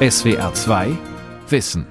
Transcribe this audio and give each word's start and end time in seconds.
SWR 0.00 0.54
2 0.54 0.96
Wissen. 1.48 1.84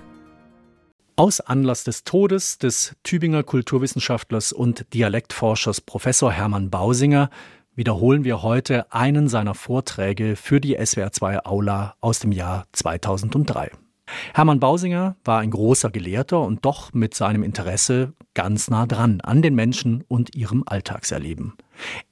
Aus 1.17 1.42
Anlass 1.42 1.83
des 1.83 2.06
Todes 2.06 2.58
des 2.58 2.95
Tübinger 3.03 3.43
Kulturwissenschaftlers 3.43 4.53
und 4.53 4.93
Dialektforschers 4.93 5.82
Professor 5.82 6.32
Hermann 6.32 6.70
Bausinger 6.70 7.30
wiederholen 7.75 8.23
wir 8.23 8.43
heute 8.43 8.93
einen 8.93 9.28
seiner 9.28 9.55
Vorträge 9.55 10.38
für 10.38 10.62
die 10.62 10.78
SWR 10.82 11.12
2 11.12 11.46
Aula 11.46 11.96
aus 12.00 12.20
dem 12.20 12.32
Jahr 12.32 12.67
2003. 12.71 13.71
Hermann 14.33 14.59
Bausinger 14.59 15.15
war 15.23 15.39
ein 15.39 15.51
großer 15.51 15.89
Gelehrter 15.89 16.41
und 16.41 16.65
doch 16.65 16.93
mit 16.93 17.13
seinem 17.13 17.43
Interesse 17.43 18.13
ganz 18.33 18.69
nah 18.69 18.85
dran 18.85 19.21
an 19.21 19.41
den 19.41 19.55
Menschen 19.55 20.03
und 20.07 20.35
ihrem 20.35 20.63
Alltagserleben. 20.65 21.53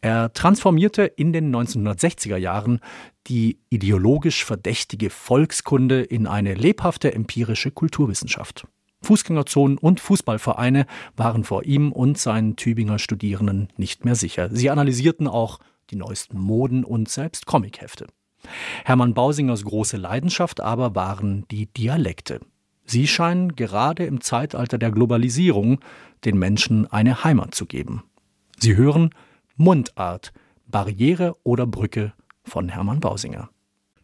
Er 0.02 0.34
transformierte 0.34 1.04
in 1.04 1.34
den 1.34 1.56
1960er 1.56 2.38
Jahren 2.38 2.80
die 3.28 3.60
ideologisch 3.70 4.46
verdächtige 4.46 5.10
Volkskunde 5.10 6.02
in 6.02 6.28
eine 6.28 6.54
lebhafte 6.54 7.14
empirische 7.14 7.72
Kulturwissenschaft. 7.72 8.68
Fußgängerzonen 9.02 9.78
und 9.78 10.00
Fußballvereine 10.00 10.86
waren 11.16 11.44
vor 11.44 11.64
ihm 11.64 11.92
und 11.92 12.18
seinen 12.18 12.56
Tübinger 12.56 13.00
Studierenden 13.00 13.70
nicht 13.78 14.04
mehr 14.04 14.16
sicher. 14.16 14.50
Sie 14.52 14.70
analysierten 14.70 15.28
auch 15.28 15.60
die 15.92 15.96
neuesten 15.96 16.40
Moden 16.40 16.84
und 16.84 17.08
selbst 17.10 17.46
Comichefte. 17.46 18.08
Hermann 18.84 19.14
Bausingers 19.14 19.64
große 19.64 19.98
Leidenschaft 19.98 20.62
aber 20.62 20.96
waren 20.96 21.46
die 21.52 21.68
Dialekte. 21.68 22.40
Sie 22.86 23.08
scheinen 23.08 23.56
gerade 23.56 24.06
im 24.06 24.22
Zeitalter 24.22 24.78
der 24.78 24.92
Globalisierung 24.92 25.80
den 26.24 26.38
Menschen 26.38 26.86
eine 26.92 27.24
Heimat 27.24 27.56
zu 27.56 27.66
geben. 27.66 28.04
Sie 28.60 28.76
hören 28.76 29.10
Mundart, 29.56 30.34
Barriere 30.68 31.36
oder 31.44 31.66
Brücke 31.66 32.14
von 32.44 32.70
Hermann 32.70 33.00
Bausinger. 33.00 33.50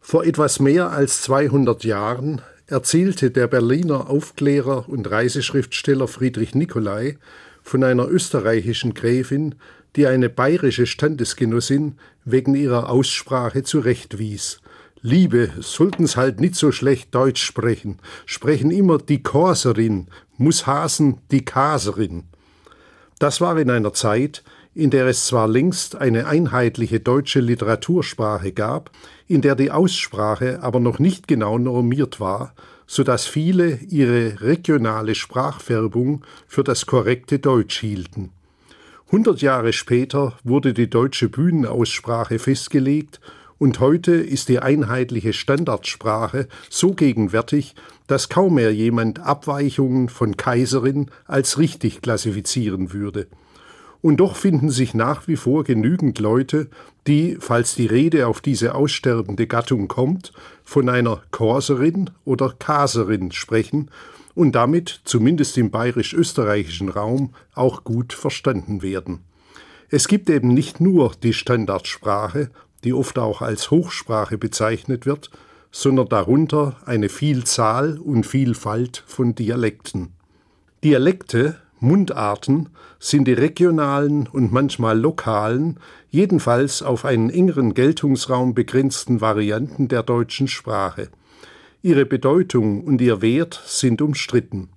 Vor 0.00 0.24
etwas 0.24 0.58
mehr 0.58 0.90
als 0.90 1.22
200 1.22 1.84
Jahren 1.84 2.42
erzählte 2.66 3.30
der 3.30 3.46
Berliner 3.46 4.10
Aufklärer 4.10 4.88
und 4.88 5.08
Reiseschriftsteller 5.08 6.08
Friedrich 6.08 6.54
Nicolai 6.54 7.18
von 7.62 7.84
einer 7.84 8.08
österreichischen 8.08 8.94
Gräfin, 8.94 9.54
die 9.96 10.06
eine 10.06 10.28
bayerische 10.28 10.86
Standesgenossin 10.86 11.98
wegen 12.24 12.54
ihrer 12.54 12.88
Aussprache 12.88 13.62
zurechtwies. 13.62 14.60
Liebe, 15.00 15.50
sollten's 15.60 16.16
halt 16.16 16.40
nicht 16.40 16.54
so 16.54 16.70
schlecht 16.70 17.14
Deutsch 17.14 17.42
sprechen, 17.42 17.98
sprechen 18.24 18.70
immer 18.70 18.98
die 18.98 19.22
Korserin, 19.22 20.06
muss 20.38 20.66
Hasen 20.66 21.18
die 21.30 21.44
Kaserin. 21.44 22.24
Das 23.18 23.40
war 23.40 23.58
in 23.58 23.70
einer 23.70 23.92
Zeit, 23.92 24.44
in 24.74 24.90
der 24.90 25.06
es 25.06 25.26
zwar 25.26 25.48
längst 25.48 25.96
eine 25.96 26.26
einheitliche 26.26 27.00
deutsche 27.00 27.40
Literatursprache 27.40 28.52
gab, 28.52 28.90
in 29.28 29.42
der 29.42 29.54
die 29.54 29.70
Aussprache 29.70 30.62
aber 30.62 30.80
noch 30.80 30.98
nicht 30.98 31.28
genau 31.28 31.58
normiert 31.58 32.20
war, 32.20 32.54
so 32.86 33.02
dass 33.02 33.26
viele 33.26 33.76
ihre 33.88 34.40
regionale 34.40 35.14
Sprachfärbung 35.14 36.24
für 36.46 36.64
das 36.64 36.86
korrekte 36.86 37.38
Deutsch 37.38 37.80
hielten. 37.80 38.30
Hundert 39.12 39.42
Jahre 39.42 39.74
später 39.74 40.38
wurde 40.42 40.72
die 40.72 40.88
deutsche 40.88 41.28
Bühnenaussprache 41.28 42.38
festgelegt 42.38 43.20
und 43.58 43.78
heute 43.78 44.12
ist 44.12 44.48
die 44.48 44.58
einheitliche 44.58 45.34
Standardsprache 45.34 46.48
so 46.70 46.94
gegenwärtig, 46.94 47.74
dass 48.06 48.30
kaum 48.30 48.54
mehr 48.54 48.72
jemand 48.72 49.20
Abweichungen 49.20 50.08
von 50.08 50.38
Kaiserin 50.38 51.10
als 51.26 51.58
richtig 51.58 52.00
klassifizieren 52.00 52.94
würde. 52.94 53.26
Und 54.00 54.16
doch 54.16 54.34
finden 54.34 54.70
sich 54.70 54.94
nach 54.94 55.28
wie 55.28 55.36
vor 55.36 55.62
genügend 55.64 56.18
Leute, 56.18 56.68
die, 57.06 57.36
falls 57.38 57.74
die 57.74 57.86
Rede 57.86 58.26
auf 58.26 58.40
diese 58.40 58.74
aussterbende 58.74 59.46
Gattung 59.46 59.88
kommt, 59.88 60.32
von 60.64 60.88
einer 60.88 61.20
Korserin 61.30 62.08
oder 62.24 62.54
Kaserin 62.58 63.30
sprechen 63.30 63.90
und 64.34 64.52
damit, 64.52 65.00
zumindest 65.04 65.58
im 65.58 65.70
bayerisch-österreichischen 65.70 66.88
Raum, 66.88 67.34
auch 67.54 67.84
gut 67.84 68.12
verstanden 68.12 68.82
werden. 68.82 69.20
Es 69.90 70.08
gibt 70.08 70.30
eben 70.30 70.54
nicht 70.54 70.80
nur 70.80 71.12
die 71.22 71.34
Standardsprache, 71.34 72.50
die 72.84 72.94
oft 72.94 73.18
auch 73.18 73.42
als 73.42 73.70
Hochsprache 73.70 74.38
bezeichnet 74.38 75.06
wird, 75.06 75.30
sondern 75.70 76.08
darunter 76.08 76.76
eine 76.84 77.08
Vielzahl 77.08 77.98
und 77.98 78.26
Vielfalt 78.26 79.02
von 79.06 79.34
Dialekten. 79.34 80.12
Dialekte 80.84 81.56
Mundarten 81.80 82.68
sind 83.00 83.26
die 83.26 83.32
regionalen 83.32 84.28
und 84.28 84.52
manchmal 84.52 84.98
lokalen, 84.98 85.80
jedenfalls 86.10 86.82
auf 86.82 87.04
einen 87.04 87.28
engeren 87.28 87.74
Geltungsraum 87.74 88.54
begrenzten 88.54 89.20
Varianten 89.20 89.88
der 89.88 90.04
deutschen 90.04 90.46
Sprache. 90.46 91.08
Ihre 91.82 92.06
Bedeutung 92.06 92.84
und 92.84 93.00
ihr 93.00 93.22
Wert 93.22 93.60
sind 93.66 94.00
umstritten. 94.02 94.68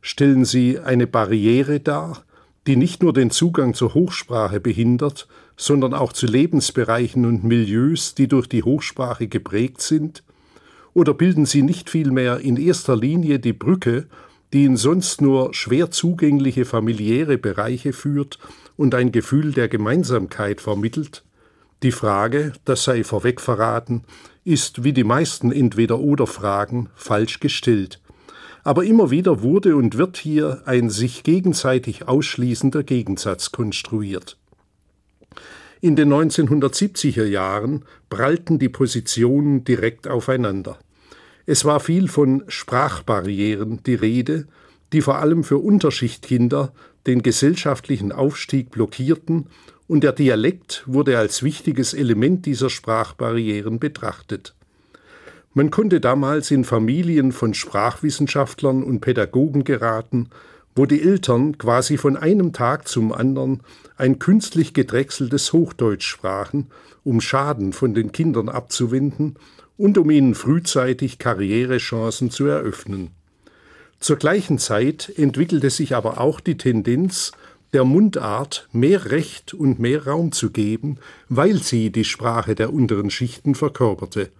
Stellen 0.00 0.44
sie 0.44 0.78
eine 0.78 1.06
Barriere 1.06 1.80
dar, 1.80 2.24
die 2.66 2.76
nicht 2.76 3.02
nur 3.02 3.12
den 3.12 3.30
Zugang 3.30 3.74
zur 3.74 3.94
Hochsprache 3.94 4.60
behindert, 4.60 5.28
sondern 5.56 5.92
auch 5.94 6.12
zu 6.12 6.26
Lebensbereichen 6.26 7.26
und 7.26 7.44
Milieus, 7.44 8.14
die 8.14 8.28
durch 8.28 8.48
die 8.48 8.62
Hochsprache 8.62 9.28
geprägt 9.28 9.82
sind? 9.82 10.22
Oder 10.94 11.14
bilden 11.14 11.46
sie 11.46 11.62
nicht 11.62 11.90
vielmehr 11.90 12.40
in 12.40 12.56
erster 12.56 12.96
Linie 12.96 13.38
die 13.38 13.52
Brücke 13.52 14.06
die 14.52 14.64
in 14.64 14.76
sonst 14.76 15.20
nur 15.20 15.54
schwer 15.54 15.90
zugängliche 15.90 16.64
familiäre 16.64 17.38
Bereiche 17.38 17.92
führt 17.92 18.38
und 18.76 18.94
ein 18.94 19.12
Gefühl 19.12 19.52
der 19.52 19.68
Gemeinsamkeit 19.68 20.60
vermittelt? 20.60 21.22
Die 21.82 21.92
Frage, 21.92 22.52
das 22.66 22.84
sei 22.84 23.04
vorweg 23.04 23.40
verraten, 23.40 24.02
ist 24.44 24.84
wie 24.84 24.92
die 24.92 25.04
meisten 25.04 25.50
Entweder-oder-Fragen 25.50 26.90
falsch 26.94 27.40
gestellt. 27.40 28.00
Aber 28.62 28.84
immer 28.84 29.10
wieder 29.10 29.42
wurde 29.42 29.76
und 29.76 29.96
wird 29.96 30.18
hier 30.18 30.62
ein 30.66 30.90
sich 30.90 31.22
gegenseitig 31.22 32.06
ausschließender 32.06 32.82
Gegensatz 32.82 33.50
konstruiert. 33.52 34.36
In 35.80 35.96
den 35.96 36.12
1970er 36.12 37.24
Jahren 37.24 37.86
prallten 38.10 38.58
die 38.58 38.68
Positionen 38.68 39.64
direkt 39.64 40.06
aufeinander. 40.08 40.78
Es 41.46 41.64
war 41.64 41.80
viel 41.80 42.08
von 42.08 42.44
Sprachbarrieren 42.48 43.82
die 43.84 43.94
Rede, 43.94 44.46
die 44.92 45.00
vor 45.00 45.18
allem 45.18 45.42
für 45.44 45.56
Unterschichtkinder 45.56 46.74
den 47.06 47.22
gesellschaftlichen 47.22 48.12
Aufstieg 48.12 48.70
blockierten, 48.70 49.46
und 49.90 50.04
der 50.04 50.12
Dialekt 50.12 50.84
wurde 50.86 51.18
als 51.18 51.42
wichtiges 51.42 51.94
Element 51.94 52.46
dieser 52.46 52.70
Sprachbarrieren 52.70 53.80
betrachtet. 53.80 54.54
Man 55.52 55.72
konnte 55.72 56.00
damals 56.00 56.52
in 56.52 56.62
Familien 56.62 57.32
von 57.32 57.54
Sprachwissenschaftlern 57.54 58.84
und 58.84 59.00
Pädagogen 59.00 59.64
geraten, 59.64 60.28
wo 60.76 60.86
die 60.86 61.02
Eltern 61.02 61.58
quasi 61.58 61.96
von 61.96 62.16
einem 62.16 62.52
Tag 62.52 62.86
zum 62.86 63.12
anderen 63.12 63.64
ein 63.96 64.20
künstlich 64.20 64.74
gedrechseltes 64.74 65.52
Hochdeutsch 65.52 66.06
sprachen, 66.06 66.68
um 67.02 67.20
Schaden 67.20 67.72
von 67.72 67.92
den 67.92 68.12
Kindern 68.12 68.48
abzuwenden 68.48 69.34
und 69.76 69.98
um 69.98 70.08
ihnen 70.08 70.36
frühzeitig 70.36 71.18
Karrierechancen 71.18 72.30
zu 72.30 72.46
eröffnen. 72.46 73.10
Zur 73.98 74.16
gleichen 74.16 74.58
Zeit 74.58 75.12
entwickelte 75.16 75.68
sich 75.68 75.96
aber 75.96 76.20
auch 76.20 76.38
die 76.38 76.56
Tendenz, 76.56 77.32
der 77.72 77.84
Mundart 77.84 78.68
mehr 78.72 79.10
Recht 79.10 79.54
und 79.54 79.78
mehr 79.78 80.06
Raum 80.06 80.32
zu 80.32 80.50
geben, 80.50 80.98
weil 81.28 81.62
sie 81.62 81.90
die 81.90 82.04
Sprache 82.04 82.54
der 82.54 82.72
unteren 82.72 83.10
Schichten 83.10 83.54
verkörperte. 83.54 84.30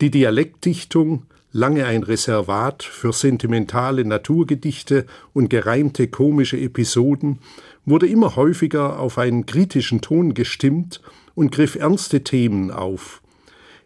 Die 0.00 0.10
Dialektdichtung, 0.10 1.26
lange 1.52 1.86
ein 1.86 2.02
Reservat 2.02 2.82
für 2.82 3.12
sentimentale 3.12 4.04
Naturgedichte 4.04 5.06
und 5.32 5.50
gereimte 5.50 6.08
komische 6.08 6.58
Episoden, 6.58 7.38
wurde 7.84 8.06
immer 8.06 8.36
häufiger 8.36 8.98
auf 8.98 9.18
einen 9.18 9.46
kritischen 9.46 10.00
Ton 10.00 10.34
gestimmt 10.34 11.00
und 11.34 11.52
griff 11.52 11.74
ernste 11.74 12.22
Themen 12.22 12.70
auf. 12.70 13.19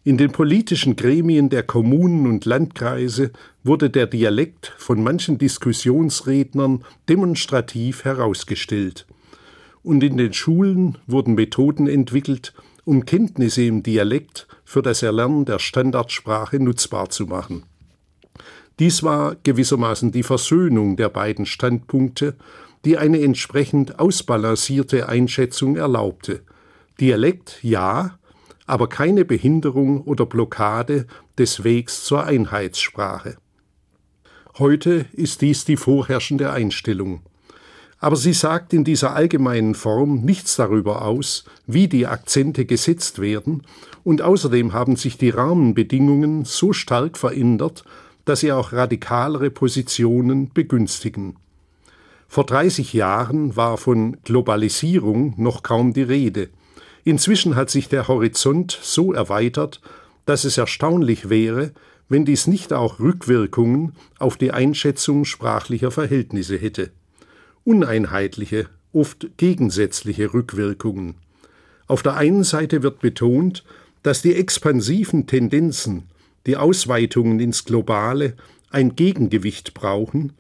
In 0.07 0.19
den 0.19 0.33
politischen 0.33 0.97
Gremien 0.97 1.49
der 1.49 1.63
Kommunen 1.63 2.27
und 2.27 2.45
Landkreise 2.45 3.33
wurde 3.63 3.89
der 3.89 4.07
Dialekt 4.07 4.75
von 4.77 5.03
manchen 5.03 5.39
Diskussionsrednern 5.39 6.85
demonstrativ 7.09 8.05
herausgestellt. 8.05 9.07
Und 9.83 10.05
in 10.05 10.19
den 10.19 10.35
Schulen 10.35 10.99
wurden 11.07 11.35
Methoden 11.35 11.87
entwickelt, 11.87 12.53
um 12.85 13.07
Kenntnisse 13.07 13.65
im 13.65 13.83
Dialekt 13.83 14.47
für 14.67 14.83
das 14.83 15.03
Erlernen 15.03 15.47
der 15.47 15.59
Standardsprache 15.59 16.61
nutzbar 16.61 17.09
zu 17.09 17.25
machen. 17.25 17.63
Dies 18.79 19.03
war 19.03 19.37
gewissermaßen 19.43 20.13
die 20.13 20.23
Versöhnung 20.23 20.97
der 20.97 21.09
beiden 21.09 21.47
Standpunkte, 21.47 22.37
die 22.85 22.99
eine 22.99 23.23
entsprechend 23.23 23.99
ausbalancierte 23.99 25.09
Einschätzung 25.09 25.77
erlaubte. 25.77 26.43
Dialekt 27.01 27.61
ja, 27.63 28.19
aber 28.67 28.89
keine 28.89 29.25
Behinderung 29.25 30.03
oder 30.03 30.27
Blockade 30.27 31.07
des 31.39 31.65
Wegs 31.65 32.05
zur 32.05 32.25
Einheitssprache. 32.25 33.37
Heute 34.59 35.07
ist 35.13 35.43
dies 35.43 35.65
die 35.65 35.77
vorherrschende 35.77 36.51
Einstellung. 36.51 37.23
aber 38.05 38.17
sie 38.17 38.35
sagt 38.35 38.75
in 38.75 38.85
dieser 38.85 39.15
allgemeinen 39.17 39.75
Form 39.75 40.27
nichts 40.27 40.57
darüber 40.57 41.03
aus, 41.03 41.47
wie 41.67 41.89
die 41.89 42.07
Akzente 42.07 42.67
gesetzt 42.67 43.19
werden, 43.19 43.63
und 44.03 44.21
außerdem 44.21 44.75
haben 44.75 44.97
sich 44.97 45.17
die 45.17 45.31
Rahmenbedingungen 45.31 46.45
so 46.45 46.75
stark 46.75 47.17
verändert, 47.17 47.83
dass 48.27 48.41
sie 48.41 48.53
auch 48.53 48.75
radikalere 48.75 49.51
Positionen 49.51 50.51
begünstigen. 50.53 51.37
Vor 52.29 52.45
30 52.45 52.93
Jahren 52.93 53.57
war 53.57 53.79
von 53.79 54.19
Globalisierung 54.25 55.33
noch 55.39 55.63
kaum 55.63 55.95
die 55.95 56.03
Rede. 56.03 56.51
Inzwischen 57.05 57.55
hat 57.55 57.71
sich 57.71 57.89
der 57.89 58.09
Horizont 58.09 58.79
so 58.83 59.13
erweitert, 59.13 59.81
dass 60.25 60.45
es 60.45 60.57
erstaunlich 60.57 61.29
wäre, 61.29 61.73
wenn 62.09 62.25
dies 62.25 62.47
nicht 62.47 62.73
auch 62.73 62.99
Rückwirkungen 62.99 63.93
auf 64.19 64.37
die 64.37 64.53
Einschätzung 64.53 65.25
sprachlicher 65.25 65.91
Verhältnisse 65.91 66.57
hätte. 66.57 66.91
Uneinheitliche, 67.65 68.69
oft 68.93 69.29
gegensätzliche 69.37 70.33
Rückwirkungen. 70.33 71.17
Auf 71.87 72.03
der 72.03 72.17
einen 72.17 72.45
Seite 72.45 72.83
wird 72.83 73.01
betont, 73.01 73.65
dass 74.03 74.23
die 74.23 74.35
expansiven 74.35 75.27
Tendenzen, 75.27 76.05
die 76.47 76.57
Ausweitungen 76.57 77.41
ins 77.41 77.65
Globale, 77.65 78.35
ein 78.71 78.97
Gegengewicht 78.97 79.75
brauchen, 79.75 80.33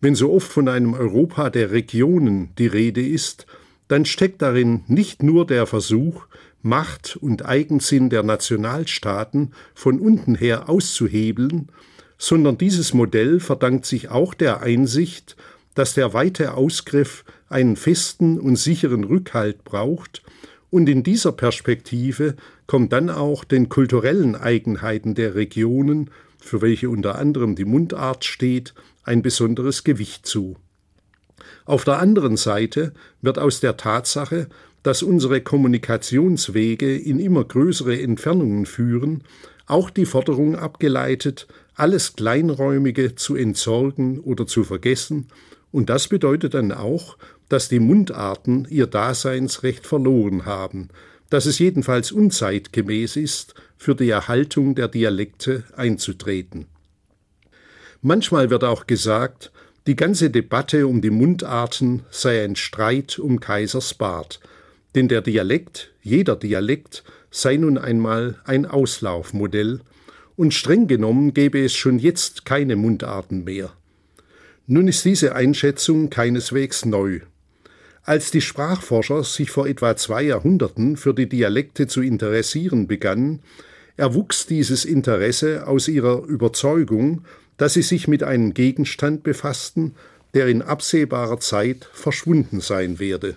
wenn 0.00 0.14
so 0.14 0.32
oft 0.32 0.50
von 0.50 0.68
einem 0.68 0.94
Europa 0.94 1.50
der 1.50 1.70
Regionen 1.70 2.50
die 2.56 2.66
Rede 2.66 3.06
ist, 3.06 3.46
dann 3.90 4.04
steckt 4.04 4.40
darin 4.40 4.84
nicht 4.86 5.24
nur 5.24 5.44
der 5.44 5.66
Versuch, 5.66 6.26
Macht 6.62 7.16
und 7.20 7.44
Eigensinn 7.44 8.08
der 8.08 8.22
Nationalstaaten 8.22 9.52
von 9.74 9.98
unten 9.98 10.36
her 10.36 10.68
auszuhebeln, 10.68 11.70
sondern 12.16 12.56
dieses 12.56 12.94
Modell 12.94 13.40
verdankt 13.40 13.86
sich 13.86 14.08
auch 14.08 14.34
der 14.34 14.60
Einsicht, 14.60 15.36
dass 15.74 15.94
der 15.94 16.14
weite 16.14 16.54
Ausgriff 16.54 17.24
einen 17.48 17.74
festen 17.74 18.38
und 18.38 18.56
sicheren 18.56 19.02
Rückhalt 19.02 19.64
braucht, 19.64 20.22
und 20.70 20.88
in 20.88 21.02
dieser 21.02 21.32
Perspektive 21.32 22.36
kommt 22.68 22.92
dann 22.92 23.10
auch 23.10 23.42
den 23.42 23.68
kulturellen 23.68 24.36
Eigenheiten 24.36 25.16
der 25.16 25.34
Regionen, 25.34 26.10
für 26.38 26.62
welche 26.62 26.90
unter 26.90 27.18
anderem 27.18 27.56
die 27.56 27.64
Mundart 27.64 28.24
steht, 28.24 28.72
ein 29.02 29.20
besonderes 29.20 29.82
Gewicht 29.82 30.26
zu. 30.26 30.56
Auf 31.64 31.84
der 31.84 31.98
anderen 31.98 32.36
Seite 32.36 32.92
wird 33.22 33.38
aus 33.38 33.60
der 33.60 33.76
Tatsache, 33.76 34.48
dass 34.82 35.02
unsere 35.02 35.40
Kommunikationswege 35.40 36.96
in 36.96 37.18
immer 37.18 37.44
größere 37.44 38.00
Entfernungen 38.00 38.66
führen, 38.66 39.24
auch 39.66 39.90
die 39.90 40.06
Forderung 40.06 40.56
abgeleitet, 40.56 41.46
alles 41.74 42.16
Kleinräumige 42.16 43.14
zu 43.14 43.36
entsorgen 43.36 44.18
oder 44.20 44.46
zu 44.46 44.64
vergessen, 44.64 45.28
und 45.72 45.88
das 45.88 46.08
bedeutet 46.08 46.54
dann 46.54 46.72
auch, 46.72 47.16
dass 47.48 47.68
die 47.68 47.80
Mundarten 47.80 48.66
ihr 48.70 48.86
Daseinsrecht 48.86 49.86
verloren 49.86 50.44
haben, 50.44 50.88
dass 51.30 51.46
es 51.46 51.58
jedenfalls 51.58 52.10
unzeitgemäß 52.10 53.16
ist, 53.16 53.54
für 53.76 53.94
die 53.94 54.10
Erhaltung 54.10 54.74
der 54.74 54.88
Dialekte 54.88 55.64
einzutreten. 55.76 56.66
Manchmal 58.02 58.50
wird 58.50 58.64
auch 58.64 58.86
gesagt, 58.86 59.52
die 59.86 59.96
ganze 59.96 60.30
Debatte 60.30 60.86
um 60.86 61.00
die 61.00 61.10
Mundarten 61.10 62.02
sei 62.10 62.44
ein 62.44 62.56
Streit 62.56 63.18
um 63.18 63.40
Kaisers 63.40 63.94
Bart, 63.94 64.40
denn 64.94 65.08
der 65.08 65.22
Dialekt, 65.22 65.92
jeder 66.02 66.36
Dialekt, 66.36 67.04
sei 67.30 67.56
nun 67.56 67.78
einmal 67.78 68.38
ein 68.44 68.66
Auslaufmodell, 68.66 69.80
und 70.36 70.54
streng 70.54 70.86
genommen 70.86 71.34
gäbe 71.34 71.62
es 71.62 71.74
schon 71.74 71.98
jetzt 71.98 72.44
keine 72.44 72.76
Mundarten 72.76 73.44
mehr. 73.44 73.72
Nun 74.66 74.88
ist 74.88 75.04
diese 75.04 75.34
Einschätzung 75.34 76.10
keineswegs 76.10 76.84
neu. 76.84 77.20
Als 78.02 78.30
die 78.30 78.40
Sprachforscher 78.40 79.24
sich 79.24 79.50
vor 79.50 79.66
etwa 79.66 79.96
zwei 79.96 80.22
Jahrhunderten 80.22 80.96
für 80.96 81.12
die 81.12 81.28
Dialekte 81.28 81.86
zu 81.86 82.02
interessieren 82.02 82.86
begannen, 82.86 83.40
erwuchs 83.96 84.46
dieses 84.46 84.84
Interesse 84.84 85.66
aus 85.66 85.88
ihrer 85.88 86.24
Überzeugung, 86.24 87.24
dass 87.60 87.74
sie 87.74 87.82
sich 87.82 88.08
mit 88.08 88.22
einem 88.22 88.54
Gegenstand 88.54 89.22
befassten, 89.22 89.94
der 90.32 90.46
in 90.46 90.62
absehbarer 90.62 91.40
Zeit 91.40 91.90
verschwunden 91.92 92.62
sein 92.62 92.98
werde. 92.98 93.36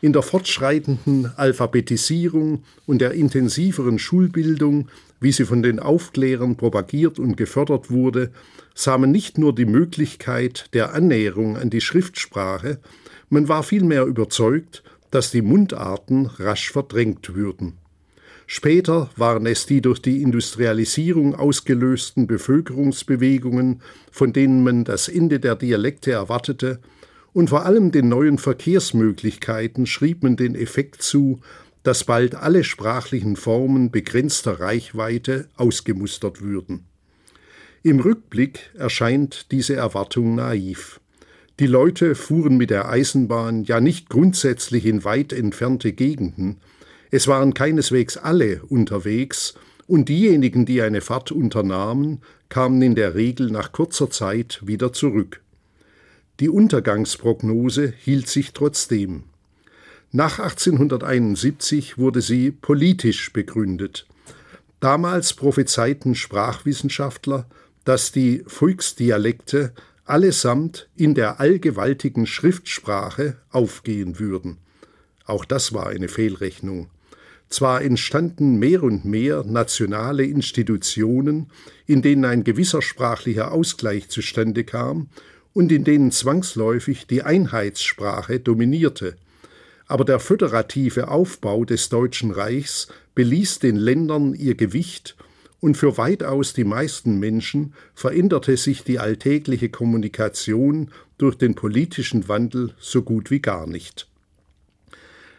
In 0.00 0.12
der 0.12 0.22
fortschreitenden 0.22 1.32
Alphabetisierung 1.36 2.62
und 2.86 3.00
der 3.00 3.14
intensiveren 3.14 3.98
Schulbildung, 3.98 4.88
wie 5.18 5.32
sie 5.32 5.44
von 5.44 5.64
den 5.64 5.80
Aufklärern 5.80 6.56
propagiert 6.56 7.18
und 7.18 7.36
gefördert 7.36 7.90
wurde, 7.90 8.30
sah 8.76 8.96
man 8.96 9.10
nicht 9.10 9.38
nur 9.38 9.52
die 9.52 9.64
Möglichkeit 9.64 10.66
der 10.72 10.94
Annäherung 10.94 11.56
an 11.56 11.68
die 11.68 11.80
Schriftsprache, 11.80 12.78
man 13.28 13.48
war 13.48 13.64
vielmehr 13.64 14.04
überzeugt, 14.04 14.84
dass 15.10 15.32
die 15.32 15.42
Mundarten 15.42 16.26
rasch 16.26 16.70
verdrängt 16.70 17.34
würden. 17.34 17.72
Später 18.50 19.10
waren 19.14 19.44
es 19.44 19.66
die 19.66 19.82
durch 19.82 20.00
die 20.00 20.22
Industrialisierung 20.22 21.34
ausgelösten 21.34 22.26
Bevölkerungsbewegungen, 22.26 23.82
von 24.10 24.32
denen 24.32 24.64
man 24.64 24.84
das 24.84 25.08
Ende 25.08 25.38
der 25.38 25.54
Dialekte 25.54 26.12
erwartete, 26.12 26.80
und 27.34 27.50
vor 27.50 27.66
allem 27.66 27.92
den 27.92 28.08
neuen 28.08 28.38
Verkehrsmöglichkeiten 28.38 29.84
schrieb 29.84 30.22
man 30.22 30.36
den 30.36 30.54
Effekt 30.54 31.02
zu, 31.02 31.40
dass 31.82 32.04
bald 32.04 32.36
alle 32.36 32.64
sprachlichen 32.64 33.36
Formen 33.36 33.90
begrenzter 33.90 34.58
Reichweite 34.60 35.48
ausgemustert 35.56 36.40
würden. 36.40 36.86
Im 37.82 38.00
Rückblick 38.00 38.70
erscheint 38.78 39.52
diese 39.52 39.76
Erwartung 39.76 40.36
naiv. 40.36 41.00
Die 41.60 41.66
Leute 41.66 42.14
fuhren 42.14 42.56
mit 42.56 42.70
der 42.70 42.88
Eisenbahn 42.88 43.64
ja 43.64 43.78
nicht 43.82 44.08
grundsätzlich 44.08 44.86
in 44.86 45.04
weit 45.04 45.34
entfernte 45.34 45.92
Gegenden, 45.92 46.56
es 47.10 47.26
waren 47.26 47.54
keineswegs 47.54 48.16
alle 48.16 48.62
unterwegs, 48.68 49.54
und 49.86 50.10
diejenigen, 50.10 50.66
die 50.66 50.82
eine 50.82 51.00
Fahrt 51.00 51.32
unternahmen, 51.32 52.20
kamen 52.50 52.82
in 52.82 52.94
der 52.94 53.14
Regel 53.14 53.50
nach 53.50 53.72
kurzer 53.72 54.10
Zeit 54.10 54.60
wieder 54.62 54.92
zurück. 54.92 55.40
Die 56.40 56.50
Untergangsprognose 56.50 57.94
hielt 57.98 58.28
sich 58.28 58.52
trotzdem. 58.52 59.24
Nach 60.12 60.38
1871 60.38 61.98
wurde 61.98 62.20
sie 62.20 62.50
politisch 62.50 63.32
begründet. 63.32 64.06
Damals 64.78 65.34
prophezeiten 65.34 66.14
Sprachwissenschaftler, 66.14 67.46
dass 67.84 68.12
die 68.12 68.44
Volksdialekte 68.46 69.72
allesamt 70.04 70.88
in 70.96 71.14
der 71.14 71.40
allgewaltigen 71.40 72.26
Schriftsprache 72.26 73.36
aufgehen 73.50 74.18
würden. 74.18 74.58
Auch 75.24 75.44
das 75.44 75.72
war 75.72 75.88
eine 75.88 76.08
Fehlrechnung. 76.08 76.88
Zwar 77.48 77.82
entstanden 77.82 78.58
mehr 78.58 78.82
und 78.82 79.04
mehr 79.04 79.42
nationale 79.44 80.24
Institutionen, 80.24 81.50
in 81.86 82.02
denen 82.02 82.24
ein 82.24 82.44
gewisser 82.44 82.82
sprachlicher 82.82 83.52
Ausgleich 83.52 84.08
zustande 84.08 84.64
kam 84.64 85.08
und 85.54 85.72
in 85.72 85.84
denen 85.84 86.12
zwangsläufig 86.12 87.06
die 87.06 87.22
Einheitssprache 87.22 88.38
dominierte, 88.38 89.16
aber 89.86 90.04
der 90.04 90.20
föderative 90.20 91.08
Aufbau 91.08 91.64
des 91.64 91.88
Deutschen 91.88 92.30
Reichs 92.30 92.88
beließ 93.14 93.58
den 93.58 93.76
Ländern 93.76 94.34
ihr 94.34 94.54
Gewicht 94.54 95.16
und 95.60 95.76
für 95.76 95.96
weitaus 95.96 96.52
die 96.52 96.64
meisten 96.64 97.18
Menschen 97.18 97.74
veränderte 97.94 98.56
sich 98.56 98.84
die 98.84 98.98
alltägliche 98.98 99.70
Kommunikation 99.70 100.90
durch 101.16 101.36
den 101.36 101.54
politischen 101.54 102.28
Wandel 102.28 102.74
so 102.78 103.02
gut 103.02 103.30
wie 103.30 103.40
gar 103.40 103.66
nicht. 103.66 104.06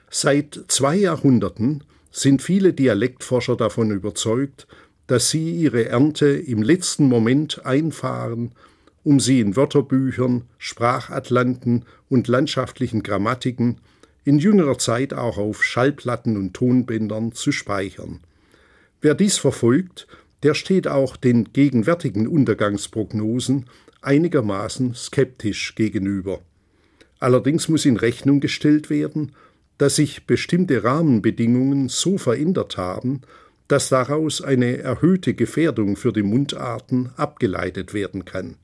Seit 0.10 0.60
zwei 0.67 0.95
Jahrhunderten 0.95 1.84
sind 2.12 2.42
viele 2.42 2.74
Dialektforscher 2.74 3.56
davon 3.56 3.92
überzeugt, 3.92 4.68
dass 5.08 5.30
sie 5.30 5.51
ihre 5.51 5.86
Ernte 5.86 6.28
im 6.28 6.62
letzten 6.62 7.08
Moment 7.08 7.66
einfahren, 7.66 8.51
um 9.04 9.20
sie 9.20 9.39
in 9.39 9.56
Wörterbüchern, 9.56 10.44
Sprachatlanten 10.58 11.86
und 12.10 12.28
landschaftlichen 12.28 13.01
Grammatiken, 13.01 13.78
in 14.24 14.38
jüngerer 14.38 14.78
Zeit 14.78 15.13
auch 15.13 15.38
auf 15.38 15.63
Schallplatten 15.63 16.38
und 16.38 16.54
Tonbändern 16.54 17.32
zu 17.32 17.51
speichern. 17.51 18.20
Wer 19.01 19.16
dies 19.16 19.38
verfolgt, 19.38 20.08
der 20.44 20.54
steht 20.54 20.88
auch 20.88 21.18
den 21.18 21.51
gegenwärtigen 21.54 22.28
Untergangsprognosen 22.28 23.66
einigermaßen 24.01 24.94
skeptisch 24.94 25.75
gegenüber. 25.75 26.42
Allerdings 27.20 27.68
muss 27.68 27.86
in 27.86 27.98
Rechnung 27.98 28.39
gestellt 28.39 28.89
werden, 28.89 29.34
dass 29.79 29.95
sich 29.95 30.27
bestimmte 30.27 30.83
Rahmenbedingungen 30.83 31.89
so 31.89 32.19
verändert 32.19 32.77
haben, 32.77 33.21
dass 33.67 33.89
daraus 33.89 34.41
eine 34.41 34.77
erhöhte 34.77 35.33
Gefährdung 35.33 35.95
für 35.95 36.13
die 36.13 36.21
Mundarten 36.21 37.09
abgeleitet 37.17 37.93
werden 37.95 38.25
kann. 38.25 38.55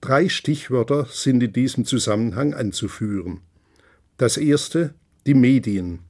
Drei 0.00 0.28
Stichwörter 0.28 1.06
sind 1.10 1.42
in 1.42 1.52
diesem 1.52 1.84
Zusammenhang 1.86 2.52
anzuführen. 2.54 3.40
Das 4.18 4.36
erste 4.36 4.94
die 5.26 5.34
Medien. 5.34 6.00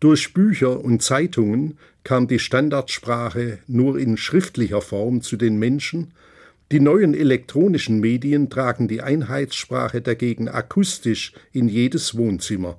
Durch 0.00 0.32
Bücher 0.34 0.82
und 0.82 1.02
Zeitungen 1.02 1.78
kam 2.04 2.28
die 2.28 2.38
Standardsprache 2.38 3.58
nur 3.66 3.98
in 3.98 4.16
schriftlicher 4.16 4.80
Form 4.80 5.20
zu 5.20 5.36
den 5.36 5.58
Menschen, 5.58 6.12
Die 6.72 6.80
neuen 6.80 7.12
elektronischen 7.12 8.00
Medien 8.00 8.48
tragen 8.48 8.88
die 8.88 9.02
Einheitssprache 9.02 10.00
dagegen 10.00 10.48
akustisch 10.48 11.34
in 11.52 11.68
jedes 11.68 12.16
Wohnzimmer. 12.16 12.78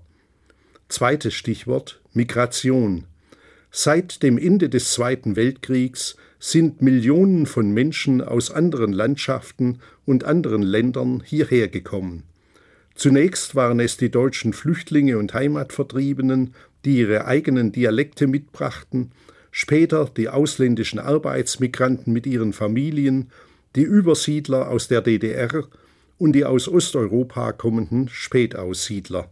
Zweites 0.90 1.34
Stichwort 1.34 2.02
Migration. 2.14 3.06
Seit 3.72 4.22
dem 4.22 4.38
Ende 4.38 4.70
des 4.70 4.92
Zweiten 4.92 5.36
Weltkriegs 5.36 6.16
sind 6.40 6.82
Millionen 6.82 7.46
von 7.46 7.72
Menschen 7.72 8.22
aus 8.22 8.52
anderen 8.52 8.94
Landschaften 8.94 9.80
und 10.06 10.26
anderen 10.26 10.62
Ländern 10.62 11.24
hierher 11.26 11.70
gekommen. 11.70 12.24
Zunächst 12.96 13.56
waren 13.56 13.80
es 13.80 13.98
die 13.98 14.12
deutschen 14.12 14.54
Flüchtlinge 14.54 15.18
und 15.18 15.34
Heimatvertriebenen, 15.34 16.54
die 16.86 16.98
ihre 17.00 17.26
eigenen 17.26 17.72
Dialekte 17.72 18.28
mitbrachten, 18.28 19.12
später 19.50 20.12
die 20.16 20.30
ausländischen 20.30 21.00
Arbeitsmigranten 21.00 22.14
mit 22.14 22.28
ihren 22.28 22.54
Familien, 22.54 23.32
die 23.76 23.84
Übersiedler 23.84 24.70
aus 24.70 24.88
der 24.88 25.02
DDR 25.02 25.64
und 26.20 26.34
die 26.34 26.46
aus 26.46 26.68
Osteuropa 26.68 27.54
kommenden 27.54 28.10
Spätaussiedler. 28.10 29.30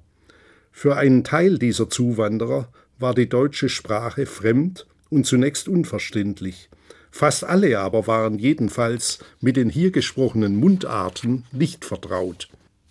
Für 0.72 0.98
einen 0.98 1.24
Teil 1.24 1.58
dieser 1.58 1.90
Zuwanderer 1.90 2.70
war 2.98 3.14
die 3.14 3.30
deutsche 3.30 3.70
Sprache 3.70 4.26
fremd 4.26 4.88
und 5.10 5.26
zunächst 5.26 5.68
unverständlich. 5.68 6.70
Fast 7.12 7.44
alle 7.44 7.80
aber 7.80 8.08
waren 8.08 8.40
jedenfalls 8.40 9.20
mit 9.42 9.58
den 9.58 9.70
hier 9.70 9.92
gesprochenen 9.92 10.56
Mundarten 10.56 11.44
nicht 11.52 11.84
vertraut. 11.84 12.48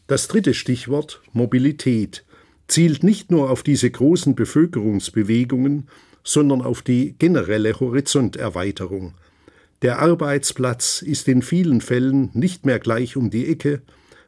Das 0.07 0.29
dritte 0.29 0.53
Stichwort 0.53 1.23
Mobilität 1.33 2.25
zielt 2.69 3.03
nicht 3.03 3.31
nur 3.31 3.51
auf 3.51 3.63
diese 3.63 3.91
großen 3.91 4.35
Bevölkerungsbewegungen, 4.35 5.89
sondern 6.23 6.61
auf 6.63 6.83
die 6.83 7.15
generelle 7.19 7.79
Horizonterweiterung. 7.81 9.15
Der 9.83 10.01
Arbeitsplatz 10.01 11.01
ist 11.01 11.27
in 11.27 11.41
vielen 11.41 11.81
Fällen 11.81 12.31
nicht 12.35 12.67
mehr 12.67 12.79
gleich 12.79 13.17
um 13.17 13.31
die 13.31 13.47
Ecke, 13.47 13.81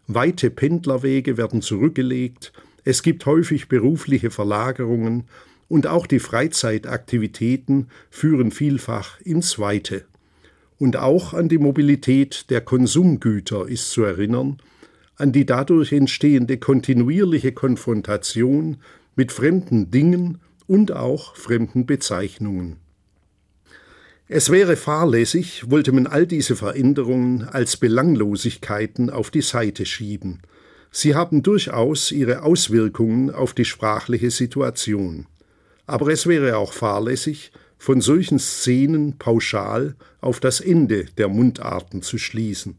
weite 0.07 0.51
Pendlerwege 0.51 1.37
werden 1.37 1.61
zurückgelegt, 1.61 2.53
es 2.85 3.03
gibt 3.03 3.27
häufig 3.27 3.69
berufliche 3.69 4.31
Verlagerungen 4.31 5.25
und 5.69 5.87
auch 5.87 6.07
die 6.07 6.19
Freizeitaktivitäten 6.19 7.89
führen 8.11 8.51
vielfach 8.51 9.21
ins 9.21 9.59
Weite. 9.59 10.05
Und 10.79 10.97
auch 10.97 11.33
an 11.33 11.49
die 11.49 11.59
Mobilität 11.59 12.51
der 12.51 12.61
Konsumgüter 12.61 13.69
ist 13.69 13.91
zu 13.91 14.03
erinnern, 14.03 14.59
an 15.17 15.31
die 15.31 15.47
dadurch 15.47 15.93
entstehende 15.93 16.59
kontinuierliche 16.59 17.53
Konfrontation 17.53 18.79
mit 19.15 19.31
fremden 19.31 19.91
Dingen 19.91 20.41
und 20.67 20.93
auch 20.93 21.37
fremden 21.37 21.87
Bezeichnungen. 21.87 22.79
Es 24.27 24.51
wäre 24.51 24.77
fahrlässig, 24.77 25.71
wollte 25.71 25.93
man 25.93 26.07
all 26.07 26.27
diese 26.27 26.57
Veränderungen 26.57 27.45
als 27.45 27.77
Belanglosigkeiten 27.77 29.11
auf 29.11 29.31
die 29.31 29.43
Seite 29.43 29.85
schieben. 29.85 30.41
Sie 30.95 31.15
haben 31.15 31.43
durchaus 31.43 32.13
ihre 32.13 32.43
Auswirkungen 32.43 33.31
auf 33.31 33.55
die 33.55 33.65
sprachliche 33.65 34.31
Situation. 34.31 35.27
Aber 35.87 36.09
es 36.09 36.27
wäre 36.27 36.59
auch 36.59 36.75
fahrlässig, 36.75 37.51
von 37.79 38.01
solchen 38.01 38.39
Szenen 38.39 39.19
pauschal 39.19 39.97
auf 40.21 40.39
das 40.39 40.61
Ende 40.61 41.07
der 41.17 41.29
Mundarten 41.29 42.03
zu 42.03 42.19
schließen. 42.19 42.77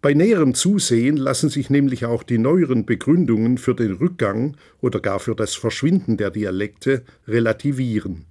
Bei 0.00 0.14
näherem 0.14 0.54
Zusehen 0.54 1.16
lassen 1.16 1.50
sich 1.50 1.68
nämlich 1.68 2.04
auch 2.04 2.22
die 2.22 2.38
neueren 2.38 2.86
Begründungen 2.86 3.58
für 3.58 3.74
den 3.74 3.92
Rückgang 3.92 4.56
oder 4.80 5.00
gar 5.00 5.18
für 5.18 5.34
das 5.34 5.56
Verschwinden 5.56 6.16
der 6.16 6.30
Dialekte 6.30 7.02
relativieren. 7.26 8.24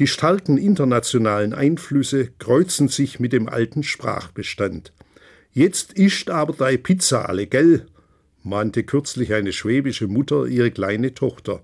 Die 0.00 0.08
starken 0.08 0.58
internationalen 0.58 1.54
Einflüsse 1.54 2.30
kreuzen 2.38 2.88
sich 2.88 3.20
mit 3.20 3.32
dem 3.32 3.48
alten 3.48 3.84
Sprachbestand. 3.84 4.92
Jetzt 5.52 5.92
ischt 5.92 6.28
aber 6.28 6.52
dei 6.54 6.76
Pizza 6.76 7.28
alle, 7.28 7.46
gell? 7.46 7.86
Mahnte 8.46 8.84
kürzlich 8.84 9.34
eine 9.34 9.52
schwäbische 9.52 10.06
Mutter 10.06 10.46
ihre 10.46 10.70
kleine 10.70 11.12
Tochter. 11.14 11.62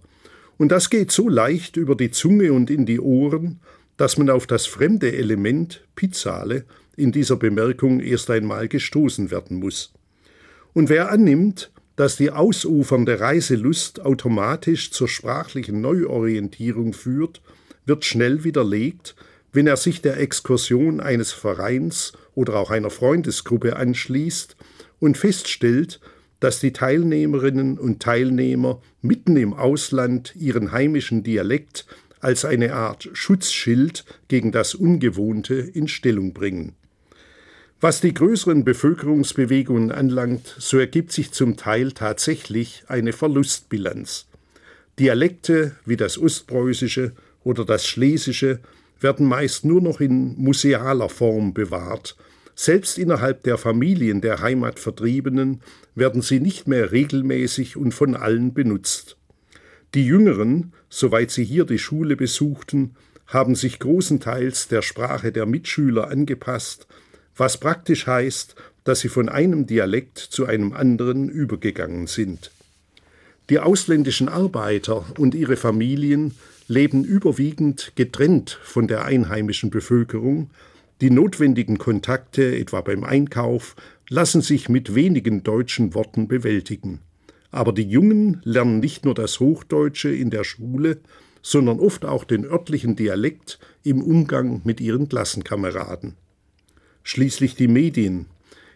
Und 0.59 0.71
das 0.71 0.91
geht 0.91 1.11
so 1.11 1.29
leicht 1.29 1.77
über 1.77 1.95
die 1.95 2.11
Zunge 2.11 2.53
und 2.53 2.71
in 2.71 2.85
die 2.85 3.01
Ohren, 3.01 3.61
dass 3.97 4.19
man 4.19 4.29
auf 4.31 4.47
das 4.47 4.67
fremde 4.67 5.13
Element 5.13 5.87
Pizzale 5.95 6.65
in 6.97 7.13
dieser 7.13 7.37
Bemerkung 7.37 8.01
erst 8.01 8.31
einmal 8.31 8.69
gestoßen 8.69 9.31
werden 9.31 9.59
muss. 9.59 9.93
Und 10.75 10.89
wer 10.89 11.11
annimmt, 11.11 11.71
dass 11.97 12.17
die 12.17 12.31
ausufernde 12.31 13.21
Reiselust 13.21 14.01
automatisch 14.01 14.91
zur 14.91 15.09
sprachlichen 15.09 15.81
Neuorientierung 15.81 16.93
führt, 16.95 17.43
wird 17.85 18.05
schnell 18.05 18.45
widerlegt, 18.45 19.15
wenn 19.53 19.67
er 19.67 19.77
sich 19.77 20.01
der 20.01 20.19
Exkursion 20.19 21.01
eines 21.01 21.33
Vereins 21.33 22.13
oder 22.35 22.57
auch 22.57 22.71
einer 22.71 22.91
Freundesgruppe 22.91 23.77
anschließt 23.77 24.57
und 24.99 25.19
feststellt, 25.19 26.01
dass 26.43 26.59
die 26.59 26.73
Teilnehmerinnen 26.73 27.79
und 27.79 28.03
Teilnehmer 28.03 28.83
mitten 29.01 29.37
im 29.37 29.55
Ausland 29.55 30.35
ihren 30.35 30.73
heimischen 30.73 31.23
Dialekt 31.23 31.87
als 32.19 32.45
eine 32.45 32.75
Art 32.75 33.09
Schutzschild 33.13 34.05
gegen 34.27 34.51
das 34.51 34.75
Ungewohnte 34.75 35.55
in 35.55 35.87
Stellung 35.87 36.33
bringen. 36.33 36.75
Was 37.81 38.01
die 38.01 38.13
größeren 38.13 38.65
Bevölkerungsbewegungen 38.65 39.93
anlangt, 39.93 40.57
so 40.59 40.79
ergibt 40.79 41.13
sich 41.13 41.31
zum 41.31 41.57
Teil 41.57 41.93
tatsächlich 41.93 42.83
eine 42.89 43.13
Verlustbilanz. 43.13 44.27
Dialekte 44.99 45.77
wie 45.87 45.97
das 45.97 46.19
Ostpreußische 46.19 47.13
oder 47.45 47.65
das 47.65 47.87
Schlesische 47.87 48.59
werden 48.99 49.27
meist 49.27 49.65
nur 49.65 49.81
noch 49.81 50.01
in 50.01 50.35
musealer 50.43 51.09
Form 51.09 51.55
bewahrt. 51.55 52.17
Selbst 52.55 52.99
innerhalb 52.99 53.43
der 53.45 53.59
Familien 53.59 54.21
der 54.21 54.41
Heimatvertriebenen 54.41 55.63
werden 55.95 56.23
sie 56.23 56.41
nicht 56.41 56.69
mehr 56.69 56.93
regelmäßig 56.93 57.77
und 57.77 57.93
von 57.93 58.15
allen 58.15 58.55
benutzt. 58.55 59.17
Die 59.95 60.07
Jüngeren, 60.07 60.73
soweit 60.89 61.31
sie 61.31 61.45
hier 61.45 61.65
die 61.65 61.79
Schule 61.79 62.17
besuchten, 62.17 62.95
haben 63.27 63.55
sich 63.55 63.79
großenteils 63.79 64.69
der 64.69 64.83
Sprache 64.83 65.33
der 65.33 65.47
Mitschüler 65.47 66.09
angepasst 66.09 66.87
was 67.37 67.59
praktisch 67.59 68.07
heißt, 68.07 68.55
dass 68.85 69.01
sie 69.01 69.09
von 69.09 69.29
einem 69.29 69.67
Dialekt 69.67 70.19
zu 70.19 70.47
einem 70.47 70.73
anderen 70.73 71.29
übergegangen 71.29 72.07
sind. 72.07 72.51
Die 73.49 73.59
ausländischen 73.59 74.29
Arbeiter 74.29 75.05
und 75.19 75.35
ihre 75.35 75.57
Familien 75.57 76.35
leben 76.69 77.05
überwiegend 77.05 77.93
getrennt 77.97 78.59
von 78.63 78.87
der 78.87 79.05
einheimischen 79.05 79.71
Bevölkerung, 79.71 80.51
die 81.03 81.11
notwendigen 81.11 81.77
Kontakte, 81.77 82.57
etwa 82.57 82.81
beim 82.81 83.05
Einkauf, 83.05 83.77
lassen 84.09 84.41
sich 84.41 84.71
mit 84.71 84.95
wenigen 84.95 85.43
deutschen 85.43 85.93
Worten 85.95 86.29
bewältigen. 86.29 87.01
Aber 87.51 87.73
die 87.73 87.83
Jungen 87.83 88.41
lernen 88.45 88.81
nicht 88.81 89.05
nur 89.05 89.15
das 89.15 89.39
Hochdeutsche 89.39 90.09
in 90.09 90.31
der 90.31 90.45
Schule, 90.45 91.01
sondern 91.43 91.79
oft 91.79 92.07
auch 92.07 92.25
den 92.25 92.47
örtlichen 92.47 92.97
Dialekt 92.97 93.59
im 93.85 94.03
Umgang 94.03 94.63
mit 94.65 94.81
ihren 94.81 95.11
Klassenkameraden 95.11 96.17
schließlich 97.03 97.55
die 97.55 97.69
Medien. 97.69 98.27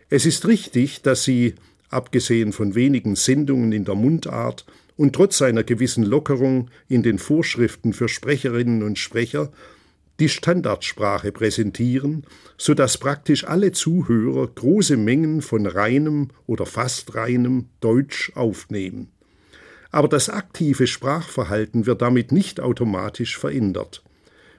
Es 0.08 0.26
ist 0.26 0.46
richtig, 0.46 1.02
dass 1.02 1.24
sie, 1.24 1.54
abgesehen 1.88 2.52
von 2.52 2.74
wenigen 2.74 3.16
Sendungen 3.16 3.72
in 3.72 3.84
der 3.84 3.94
Mundart 3.94 4.66
und 4.96 5.14
trotz 5.14 5.42
einer 5.42 5.62
gewissen 5.62 6.04
Lockerung 6.04 6.70
in 6.88 7.02
den 7.02 7.18
Vorschriften 7.18 7.92
für 7.92 8.08
Sprecherinnen 8.08 8.82
und 8.82 8.98
Sprecher, 8.98 9.52
die 10.20 10.28
Standardsprache 10.28 11.32
präsentieren, 11.32 12.24
so 12.56 12.74
dass 12.74 12.98
praktisch 12.98 13.44
alle 13.44 13.72
Zuhörer 13.72 14.46
große 14.46 14.96
Mengen 14.96 15.42
von 15.42 15.66
reinem 15.66 16.28
oder 16.46 16.66
fast 16.66 17.14
reinem 17.14 17.66
Deutsch 17.80 18.32
aufnehmen. 18.34 19.08
Aber 19.90 20.08
das 20.08 20.28
aktive 20.28 20.86
Sprachverhalten 20.86 21.86
wird 21.86 22.02
damit 22.02 22.32
nicht 22.32 22.60
automatisch 22.60 23.38
verändert. 23.38 24.02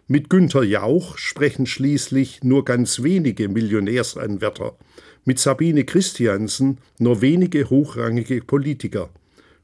Mit 0.08 0.30
Günter 0.30 0.64
Jauch 0.64 1.18
sprechen 1.18 1.66
schließlich 1.66 2.44
nur 2.44 2.64
ganz 2.64 3.04
wenige 3.04 3.50
Millionärsanwärter, 3.50 4.78
mit 5.26 5.40
Sabine 5.40 5.84
Christiansen 5.84 6.78
nur 6.98 7.22
wenige 7.22 7.70
hochrangige 7.70 8.42
Politiker. 8.42 9.10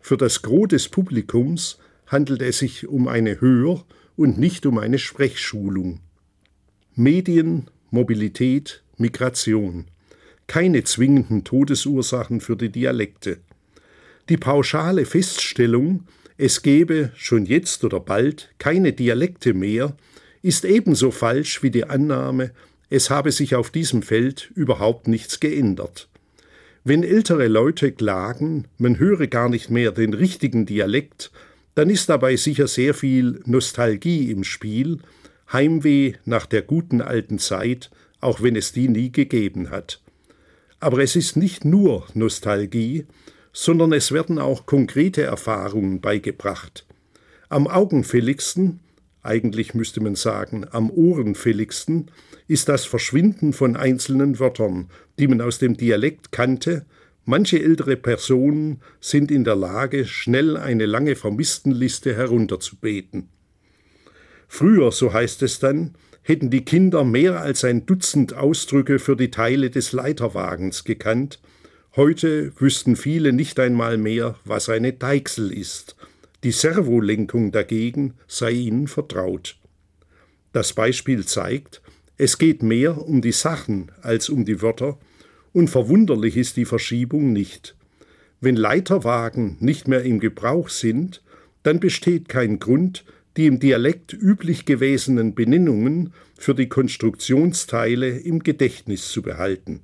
Für 0.01 0.17
das 0.17 0.41
Gros 0.41 0.67
des 0.67 0.89
Publikums 0.89 1.77
handelt 2.07 2.41
es 2.41 2.59
sich 2.59 2.88
um 2.88 3.07
eine 3.07 3.39
Hör- 3.39 3.85
und 4.15 4.38
nicht 4.38 4.65
um 4.65 4.77
eine 4.77 5.00
Sprechschulung. 5.00 6.00
Medien, 6.96 7.70
Mobilität, 7.91 8.84
Migration. 8.98 9.86
Keine 10.48 10.84
zwingenden 10.84 11.43
Todesursachen 11.43 12.41
für 12.41 12.55
die 12.55 12.70
Dialekte. 12.70 13.39
Die 14.29 14.38
pauschale 14.38 15.05
Feststellung, 15.05 16.05
es 16.38 16.62
gebe 16.62 17.12
schon 17.15 17.46
jetzt 17.46 17.84
oder 17.84 18.00
bald 18.00 18.53
keine 18.58 18.93
Dialekte 18.93 19.53
mehr, 19.53 19.96
ist 20.41 20.65
ebenso 20.65 21.12
falsch 21.12 21.63
wie 21.63 21.72
die 21.72 21.86
Annahme, 21.86 22.51
es 22.89 23.10
habe 23.10 23.32
sich 23.32 23.55
auf 23.55 23.72
diesem 23.72 24.03
Feld 24.03 24.51
überhaupt 24.55 25.08
nichts 25.08 25.39
geändert. 25.39 26.10
Wenn 26.84 27.03
ältere 27.03 27.48
Leute 27.48 27.91
klagen, 27.91 28.67
man 28.77 29.00
höre 29.00 29.27
gar 29.27 29.50
nicht 29.50 29.70
mehr 29.70 29.91
den 29.91 30.13
richtigen 30.13 30.65
Dialekt, 30.65 31.32
dann 31.75 31.89
ist 31.89 32.09
dabei 32.09 32.35
sicher 32.35 32.67
sehr 32.67 32.93
viel 32.93 33.41
Nostalgie 33.45 34.31
im 34.31 34.43
Spiel, 34.43 34.99
Heimweh 35.51 36.13
nach 36.25 36.45
der 36.45 36.61
guten 36.61 37.01
alten 37.01 37.39
Zeit, 37.39 37.91
auch 38.19 38.41
wenn 38.41 38.55
es 38.55 38.71
die 38.71 38.87
nie 38.87 39.11
gegeben 39.11 39.69
hat. 39.69 40.01
Aber 40.79 40.99
es 40.99 41.15
ist 41.15 41.37
nicht 41.37 41.65
nur 41.65 42.07
Nostalgie, 42.13 43.05
sondern 43.53 43.93
es 43.93 44.11
werden 44.11 44.39
auch 44.39 44.65
konkrete 44.65 45.21
Erfahrungen 45.21 46.01
beigebracht. 46.01 46.85
Am 47.49 47.67
augenfälligsten, 47.67 48.79
eigentlich 49.21 49.73
müsste 49.73 50.01
man 50.01 50.15
sagen, 50.15 50.65
am 50.71 50.89
ohrenfälligsten, 50.89 52.09
ist 52.47 52.67
das 52.67 52.85
Verschwinden 52.85 53.53
von 53.53 53.77
einzelnen 53.77 54.39
Wörtern, 54.39 54.89
die 55.19 55.27
man 55.27 55.39
aus 55.39 55.59
dem 55.59 55.77
Dialekt 55.77 56.31
kannte. 56.31 56.85
Manche 57.25 57.61
ältere 57.61 57.95
Personen 57.95 58.81
sind 58.99 59.31
in 59.31 59.43
der 59.43 59.55
Lage, 59.55 60.05
schnell 60.05 60.57
eine 60.57 60.85
lange 60.85 61.15
Vermisstenliste 61.15 62.15
herunterzubeten. 62.15 63.29
Früher, 64.47 64.91
so 64.91 65.13
heißt 65.13 65.41
es 65.41 65.59
dann, 65.59 65.95
hätten 66.21 66.49
die 66.49 66.65
Kinder 66.65 67.03
mehr 67.03 67.41
als 67.41 67.63
ein 67.63 67.85
Dutzend 67.85 68.33
Ausdrücke 68.33 68.99
für 68.99 69.15
die 69.15 69.31
Teile 69.31 69.69
des 69.69 69.93
Leiterwagens 69.93 70.83
gekannt, 70.83 71.39
heute 71.95 72.51
wüssten 72.59 72.95
viele 72.95 73.31
nicht 73.31 73.59
einmal 73.59 73.97
mehr, 73.97 74.35
was 74.43 74.69
eine 74.69 74.93
Deichsel 74.93 75.51
ist, 75.51 75.95
die 76.43 76.51
Servolenkung 76.51 77.51
dagegen 77.51 78.15
sei 78.27 78.51
ihnen 78.51 78.87
vertraut. 78.87 79.57
Das 80.51 80.73
Beispiel 80.73 81.25
zeigt, 81.25 81.81
es 82.17 82.37
geht 82.37 82.63
mehr 82.63 82.97
um 82.97 83.21
die 83.21 83.31
Sachen 83.31 83.91
als 84.01 84.29
um 84.29 84.45
die 84.45 84.61
Wörter, 84.61 84.97
und 85.53 85.69
verwunderlich 85.69 86.36
ist 86.36 86.57
die 86.57 86.65
Verschiebung 86.65 87.31
nicht. 87.31 87.75
Wenn 88.41 88.55
Leiterwagen 88.55 89.55
nicht 89.60 89.88
mehr 89.88 90.03
im 90.03 90.19
Gebrauch 90.19 90.67
sind, 90.69 91.22
dann 91.62 91.79
besteht 91.79 92.27
kein 92.27 92.60
Grund, 92.60 93.05
die 93.38 93.45
im 93.45 93.60
Dialekt 93.60 94.13
üblich 94.13 94.65
gewesenen 94.65 95.33
Benennungen 95.33 96.13
für 96.38 96.53
die 96.53 96.67
Konstruktionsteile 96.67 98.10
im 98.10 98.39
Gedächtnis 98.39 99.10
zu 99.10 99.22
behalten. 99.22 99.81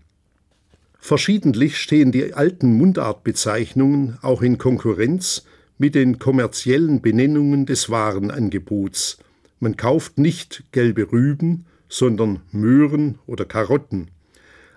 Verschiedentlich 0.99 1.77
stehen 1.77 2.11
die 2.11 2.33
alten 2.33 2.73
Mundartbezeichnungen 2.73 4.17
auch 4.21 4.41
in 4.41 4.57
Konkurrenz 4.57 5.45
mit 5.77 5.95
den 5.95 6.19
kommerziellen 6.19 7.01
Benennungen 7.01 7.65
des 7.65 7.89
Warenangebots. 7.89 9.17
Man 9.61 9.77
kauft 9.77 10.17
nicht 10.17 10.65
gelbe 10.73 11.11
Rüben, 11.11 11.65
sondern 11.87 12.41
Möhren 12.51 13.17
oder 13.25 13.45
Karotten. 13.45 14.09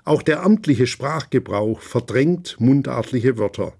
Auch 0.05 0.23
der 0.23 0.43
amtliche 0.43 0.87
Sprachgebrauch 0.87 1.81
verdrängt 1.81 2.57
mundartliche 2.59 3.39
Wörter. 3.39 3.75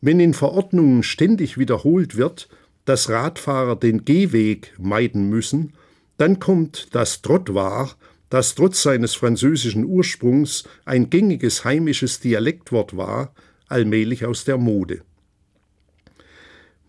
Wenn 0.00 0.20
in 0.20 0.34
Verordnungen 0.34 1.02
ständig 1.02 1.58
wiederholt 1.58 2.16
wird, 2.16 2.48
dass 2.84 3.08
Radfahrer 3.08 3.76
den 3.76 4.04
Gehweg 4.04 4.74
meiden 4.78 5.28
müssen, 5.30 5.72
dann 6.16 6.40
kommt 6.40 6.88
das 6.94 7.22
Trottoir, 7.22 7.90
das 8.30 8.54
trotz 8.54 8.82
seines 8.82 9.14
französischen 9.14 9.84
Ursprungs 9.84 10.64
ein 10.84 11.08
gängiges 11.08 11.64
heimisches 11.64 12.20
Dialektwort 12.20 12.96
war, 12.96 13.32
allmählich 13.68 14.26
aus 14.26 14.44
der 14.44 14.58
Mode. 14.58 15.02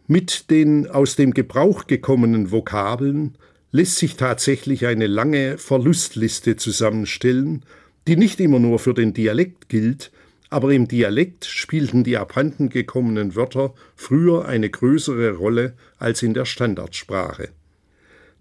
Mit 0.07 0.49
den 0.49 0.87
aus 0.89 1.15
dem 1.15 1.33
Gebrauch 1.33 1.87
gekommenen 1.87 2.51
Vokabeln 2.51 3.37
lässt 3.71 3.97
sich 3.97 4.15
tatsächlich 4.15 4.85
eine 4.85 5.07
lange 5.07 5.57
Verlustliste 5.57 6.55
zusammenstellen, 6.55 7.63
die 8.07 8.15
nicht 8.15 8.39
immer 8.39 8.59
nur 8.59 8.79
für 8.79 8.93
den 8.93 9.13
Dialekt 9.13 9.69
gilt, 9.69 10.11
aber 10.49 10.71
im 10.71 10.87
Dialekt 10.87 11.45
spielten 11.45 12.03
die 12.03 12.17
abhanden 12.17 12.69
gekommenen 12.69 13.35
Wörter 13.35 13.73
früher 13.95 14.45
eine 14.45 14.69
größere 14.69 15.31
Rolle 15.31 15.73
als 15.97 16.23
in 16.23 16.33
der 16.33 16.45
Standardsprache. 16.45 17.49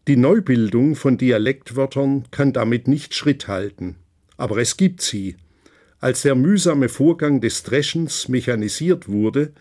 Die 0.07 0.17
Neubildung 0.17 0.97
von 0.97 1.17
Dialektwörtern 1.17 2.25
kann 2.31 2.53
damit 2.53 2.89
nicht 2.89 3.15
Schritt 3.15 3.49
halten, 3.49 3.97
aber 4.37 4.59
es 4.59 4.77
gibt 4.77 5.01
sie. 5.01 5.37
Als 5.99 6.21
der 6.23 6.35
mühsame 6.35 6.91
Vorgang 6.91 7.41
des 7.41 7.63
Dreschens 7.63 8.29
mechanisiert 8.29 9.09
wurde, 9.09 9.53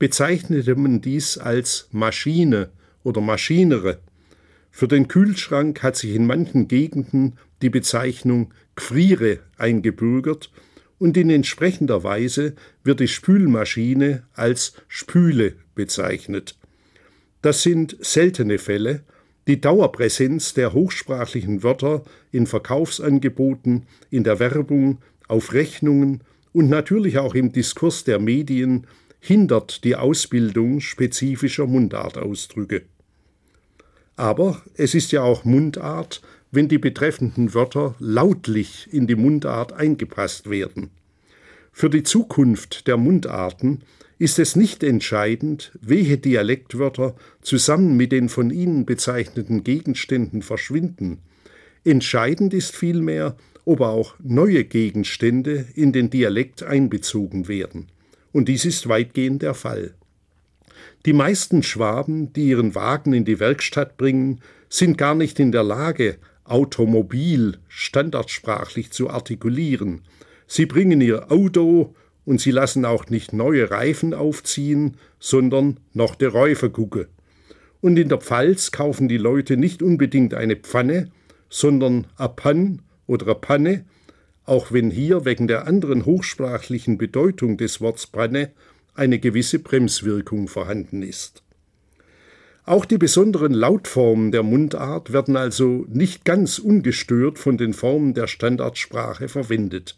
bezeichnete 0.00 0.74
man 0.74 1.00
dies 1.00 1.38
als 1.38 1.88
Maschine 1.92 2.70
oder 3.04 3.20
Maschinere. 3.20 4.00
Für 4.72 4.88
den 4.88 5.06
Kühlschrank 5.06 5.84
hat 5.84 5.96
sich 5.96 6.16
in 6.16 6.26
manchen 6.26 6.66
Gegenden 6.66 7.38
die 7.62 7.70
Bezeichnung 7.70 8.52
Gfriere 8.74 9.40
eingebürgert 9.56 10.50
und 10.98 11.16
in 11.16 11.30
entsprechender 11.30 12.04
Weise 12.04 12.54
wird 12.84 13.00
die 13.00 13.08
Spülmaschine 13.08 14.24
als 14.34 14.74
Spüle 14.88 15.54
bezeichnet. 15.74 16.58
Das 17.40 17.62
sind 17.62 17.96
seltene 18.00 18.58
Fälle, 18.58 19.02
die 19.48 19.60
Dauerpräsenz 19.60 20.54
der 20.54 20.72
hochsprachlichen 20.72 21.62
Wörter 21.62 22.04
in 22.30 22.46
Verkaufsangeboten, 22.46 23.86
in 24.10 24.22
der 24.22 24.38
Werbung, 24.38 24.98
auf 25.26 25.52
Rechnungen 25.52 26.22
und 26.52 26.68
natürlich 26.68 27.18
auch 27.18 27.34
im 27.34 27.52
Diskurs 27.52 28.04
der 28.04 28.18
Medien 28.18 28.86
hindert 29.18 29.84
die 29.84 29.96
Ausbildung 29.96 30.80
spezifischer 30.80 31.66
Mundartausdrücke. 31.66 32.82
Aber 34.16 34.62
es 34.74 34.94
ist 34.94 35.10
ja 35.12 35.22
auch 35.22 35.44
Mundart, 35.44 36.20
wenn 36.52 36.68
die 36.68 36.78
betreffenden 36.78 37.54
Wörter 37.54 37.96
lautlich 37.98 38.88
in 38.92 39.06
die 39.06 39.16
Mundart 39.16 39.72
eingepasst 39.72 40.48
werden. 40.48 40.90
Für 41.72 41.88
die 41.88 42.02
Zukunft 42.02 42.86
der 42.86 42.98
Mundarten 42.98 43.80
ist 44.18 44.38
es 44.38 44.54
nicht 44.54 44.84
entscheidend, 44.84 45.72
welche 45.80 46.18
Dialektwörter 46.18 47.16
zusammen 47.40 47.96
mit 47.96 48.12
den 48.12 48.28
von 48.28 48.50
ihnen 48.50 48.84
bezeichneten 48.84 49.64
Gegenständen 49.64 50.42
verschwinden. 50.42 51.18
Entscheidend 51.84 52.54
ist 52.54 52.76
vielmehr, 52.76 53.34
ob 53.64 53.80
auch 53.80 54.14
neue 54.22 54.64
Gegenstände 54.64 55.66
in 55.74 55.92
den 55.92 56.10
Dialekt 56.10 56.62
einbezogen 56.62 57.48
werden. 57.48 57.88
Und 58.30 58.48
dies 58.48 58.64
ist 58.64 58.88
weitgehend 58.88 59.42
der 59.42 59.54
Fall. 59.54 59.94
Die 61.06 61.12
meisten 61.12 61.62
Schwaben, 61.62 62.32
die 62.32 62.48
ihren 62.48 62.74
Wagen 62.74 63.12
in 63.12 63.24
die 63.24 63.40
Werkstatt 63.40 63.96
bringen, 63.96 64.40
sind 64.68 64.98
gar 64.98 65.14
nicht 65.14 65.40
in 65.40 65.52
der 65.52 65.64
Lage, 65.64 66.18
Automobil 66.52 67.56
standardsprachlich 67.68 68.92
zu 68.92 69.08
artikulieren. 69.08 70.02
Sie 70.46 70.66
bringen 70.66 71.00
ihr 71.00 71.32
Auto 71.32 71.94
und 72.26 72.42
sie 72.42 72.50
lassen 72.50 72.84
auch 72.84 73.06
nicht 73.08 73.32
neue 73.32 73.70
Reifen 73.70 74.12
aufziehen, 74.12 74.98
sondern 75.18 75.80
noch 75.94 76.14
der 76.14 76.28
Räufer 76.28 76.68
gucke. 76.68 77.08
Und 77.80 77.98
in 77.98 78.10
der 78.10 78.18
Pfalz 78.18 78.70
kaufen 78.70 79.08
die 79.08 79.16
Leute 79.16 79.56
nicht 79.56 79.82
unbedingt 79.82 80.34
eine 80.34 80.56
Pfanne, 80.56 81.10
sondern 81.48 82.06
a 82.16 82.28
Pan 82.28 82.82
oder 83.06 83.28
a 83.28 83.34
Panne, 83.34 83.86
auch 84.44 84.72
wenn 84.72 84.90
hier 84.90 85.24
wegen 85.24 85.48
der 85.48 85.66
anderen 85.66 86.04
hochsprachlichen 86.04 86.98
Bedeutung 86.98 87.56
des 87.56 87.80
Worts 87.80 88.06
Panne 88.06 88.52
eine 88.94 89.18
gewisse 89.18 89.58
Bremswirkung 89.58 90.48
vorhanden 90.48 91.02
ist. 91.02 91.41
Auch 92.64 92.84
die 92.84 92.98
besonderen 92.98 93.54
Lautformen 93.54 94.30
der 94.30 94.44
Mundart 94.44 95.12
werden 95.12 95.36
also 95.36 95.84
nicht 95.88 96.24
ganz 96.24 96.60
ungestört 96.60 97.38
von 97.38 97.58
den 97.58 97.74
Formen 97.74 98.14
der 98.14 98.28
Standardsprache 98.28 99.28
verwendet. 99.28 99.96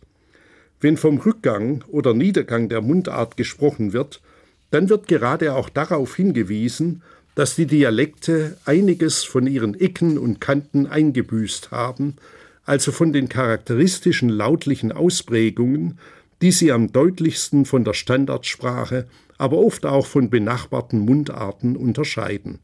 Wenn 0.80 0.96
vom 0.96 1.18
Rückgang 1.18 1.84
oder 1.88 2.14
Niedergang 2.14 2.70
der 2.70 2.80
Mundart 2.80 3.36
gesprochen 3.36 3.92
wird, 3.92 4.22
dann 4.70 4.88
wird 4.88 5.08
gerade 5.08 5.54
auch 5.54 5.68
darauf 5.68 6.16
hingewiesen, 6.16 7.02
dass 7.34 7.54
die 7.54 7.66
Dialekte 7.66 8.56
einiges 8.64 9.24
von 9.24 9.46
ihren 9.46 9.78
Ecken 9.78 10.16
und 10.16 10.40
Kanten 10.40 10.86
eingebüßt 10.86 11.70
haben, 11.70 12.16
also 12.64 12.92
von 12.92 13.12
den 13.12 13.28
charakteristischen 13.28 14.30
lautlichen 14.30 14.90
Ausprägungen, 14.90 15.98
die 16.40 16.50
sie 16.50 16.72
am 16.72 16.92
deutlichsten 16.92 17.66
von 17.66 17.84
der 17.84 17.94
Standardsprache 17.94 19.06
aber 19.38 19.58
oft 19.58 19.86
auch 19.86 20.06
von 20.06 20.30
benachbarten 20.30 21.00
Mundarten 21.00 21.76
unterscheiden. 21.76 22.60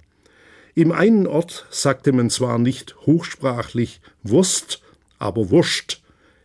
Im 0.74 0.92
einen 0.92 1.26
Ort 1.26 1.66
sagte 1.70 2.12
man 2.12 2.30
zwar 2.30 2.58
nicht 2.58 2.96
hochsprachlich 3.06 4.00
Wurst, 4.22 4.82
aber 5.18 5.50
Wurscht, 5.50 6.02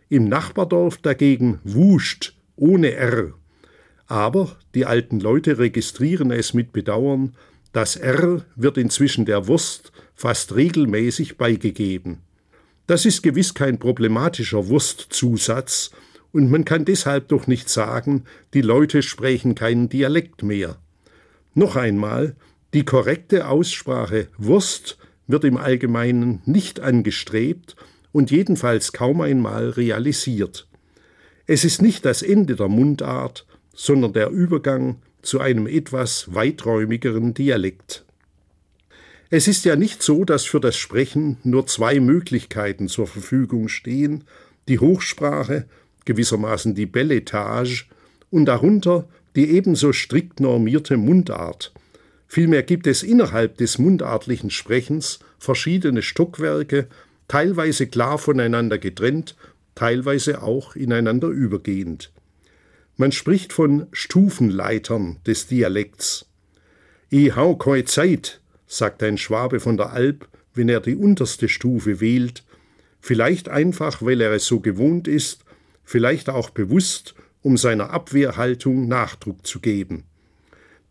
im 0.10 0.28
Nachbardorf 0.28 0.98
dagegen 0.98 1.60
Wuscht, 1.64 2.36
ohne 2.56 2.94
R. 2.94 3.34
Aber 4.08 4.58
die 4.74 4.86
alten 4.86 5.20
Leute 5.20 5.58
registrieren 5.58 6.32
es 6.32 6.54
mit 6.54 6.74
Bedauern, 6.74 7.36
das 7.72 7.96
R 7.96 8.46
wird 8.56 8.78
inzwischen 8.78 9.26
der 9.26 9.48
Wurst 9.48 9.92
fast 10.14 10.56
regelmäßig 10.56 11.38
beigegeben. 11.38 12.20
Das 12.88 13.06
ist 13.06 13.24
gewiss 13.24 13.54
kein 13.54 13.80
problematischer 13.80 14.68
Wurstzusatz, 14.68 15.92
und 16.36 16.52
man 16.52 16.66
kann 16.66 16.84
deshalb 16.84 17.30
doch 17.30 17.48
nicht 17.48 17.70
sagen, 17.70 18.26
die 18.54 18.60
Leute 18.60 19.04
sprechen 19.04 19.56
keinen 19.56 19.88
Dialekt 19.88 20.44
mehr. 20.44 20.76
Noch 21.54 21.78
einmal, 21.78 22.36
die 22.74 22.84
korrekte 22.84 23.48
Aussprache 23.48 24.28
Wurst 24.38 24.98
wird 25.28 25.46
im 25.46 25.56
Allgemeinen 25.56 26.42
nicht 26.46 26.82
angestrebt 26.82 27.78
und 28.12 28.32
jedenfalls 28.32 28.92
kaum 28.92 29.22
einmal 29.22 29.70
realisiert. 29.70 30.68
Es 31.48 31.64
ist 31.64 31.82
nicht 31.82 32.04
das 32.04 32.22
Ende 32.22 32.58
der 32.58 32.68
Mundart, 32.68 33.48
sondern 33.74 34.12
der 34.12 34.30
Übergang 34.30 34.98
zu 35.22 35.40
einem 35.40 35.68
etwas 35.68 36.36
weiträumigeren 36.36 37.34
Dialekt. 37.34 38.04
Es 39.30 39.48
ist 39.48 39.64
ja 39.64 39.78
nicht 39.78 40.04
so, 40.04 40.26
dass 40.26 40.44
für 40.44 40.60
das 40.60 40.76
Sprechen 40.76 41.38
nur 41.44 41.66
zwei 41.66 42.02
Möglichkeiten 42.02 42.90
zur 42.90 43.08
Verfügung 43.08 43.70
stehen, 43.70 44.26
die 44.68 44.80
Hochsprache 44.80 45.66
gewissermaßen 46.06 46.76
die 46.76 46.86
Belletage, 46.86 47.86
und 48.32 48.46
darunter 48.46 49.08
die 49.36 49.50
ebenso 49.52 49.94
strikt 49.94 50.40
normierte 50.40 50.98
Mundart. 50.98 51.74
Vielmehr 52.28 52.64
gibt 52.64 52.88
es 52.88 53.04
innerhalb 53.04 53.58
des 53.58 53.78
mundartlichen 53.78 54.50
Sprechens 54.50 55.20
verschiedene 55.38 56.02
Stockwerke, 56.02 56.88
teilweise 57.28 57.88
klar 57.88 58.18
voneinander 58.18 58.78
getrennt, 58.78 59.36
teilweise 59.76 60.42
auch 60.42 60.76
ineinander 60.76 61.28
übergehend. 61.28 62.12
Man 62.98 63.12
spricht 63.12 63.54
von 63.54 63.88
Stufenleitern 63.92 65.18
des 65.28 65.48
Dialekts. 65.48 66.26
I 67.12 67.32
hau 67.34 67.56
koi 67.56 67.84
Zeit, 67.84 68.42
sagt 68.68 69.04
ein 69.04 69.18
Schwabe 69.18 69.60
von 69.60 69.78
der 69.78 69.92
Alp, 69.92 70.28
wenn 70.54 70.70
er 70.70 70.80
die 70.80 70.96
unterste 70.96 71.50
Stufe 71.50 72.00
wählt, 72.00 72.44
vielleicht 73.02 73.50
einfach, 73.50 74.02
weil 74.02 74.22
er 74.22 74.32
es 74.32 74.46
so 74.46 74.62
gewohnt 74.62 75.08
ist, 75.08 75.45
vielleicht 75.86 76.30
auch 76.30 76.50
bewusst, 76.50 77.16
um 77.42 77.58
seiner 77.58 77.92
Abwehrhaltung 77.92 78.88
Nachdruck 78.88 79.46
zu 79.46 79.60
geben. 79.60 80.04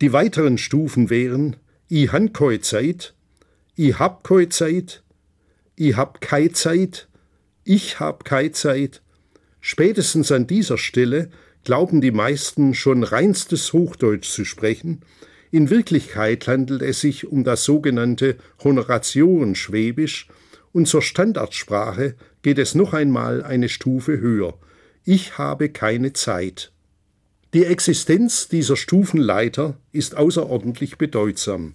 Die 0.00 0.12
weiteren 0.12 0.58
Stufen 0.58 1.10
wären 1.10 1.56
I 1.90 2.08
han 2.08 2.32
koi 2.32 2.58
Zeit, 2.58 3.14
I 3.76 3.94
hab 3.94 4.24
koi 4.24 4.46
Zeit, 4.48 5.02
I 5.78 5.94
hab 5.94 6.20
kei 6.20 6.48
Zeit, 6.48 7.08
ich 7.64 8.00
hab 8.00 8.24
kei 8.24 8.48
Zeit. 8.48 9.02
Spätestens 9.60 10.32
an 10.32 10.46
dieser 10.46 10.78
Stelle 10.78 11.30
glauben 11.64 12.00
die 12.00 12.10
meisten 12.10 12.74
schon 12.74 13.02
reinstes 13.02 13.72
Hochdeutsch 13.72 14.30
zu 14.30 14.44
sprechen, 14.44 15.02
in 15.54 15.70
Wirklichkeit 15.70 16.48
handelt 16.48 16.82
es 16.82 17.00
sich 17.00 17.28
um 17.28 17.44
das 17.44 17.62
sogenannte 17.62 18.38
Honoratiorenschwäbisch 18.64 20.26
und 20.72 20.88
zur 20.88 21.00
Standardsprache 21.00 22.16
geht 22.42 22.58
es 22.58 22.74
noch 22.74 22.92
einmal 22.92 23.44
eine 23.44 23.68
Stufe 23.68 24.18
höher. 24.18 24.58
Ich 25.06 25.36
habe 25.36 25.68
keine 25.68 26.14
Zeit. 26.14 26.72
Die 27.52 27.66
Existenz 27.66 28.48
dieser 28.48 28.74
Stufenleiter 28.74 29.76
ist 29.92 30.16
außerordentlich 30.16 30.96
bedeutsam. 30.96 31.74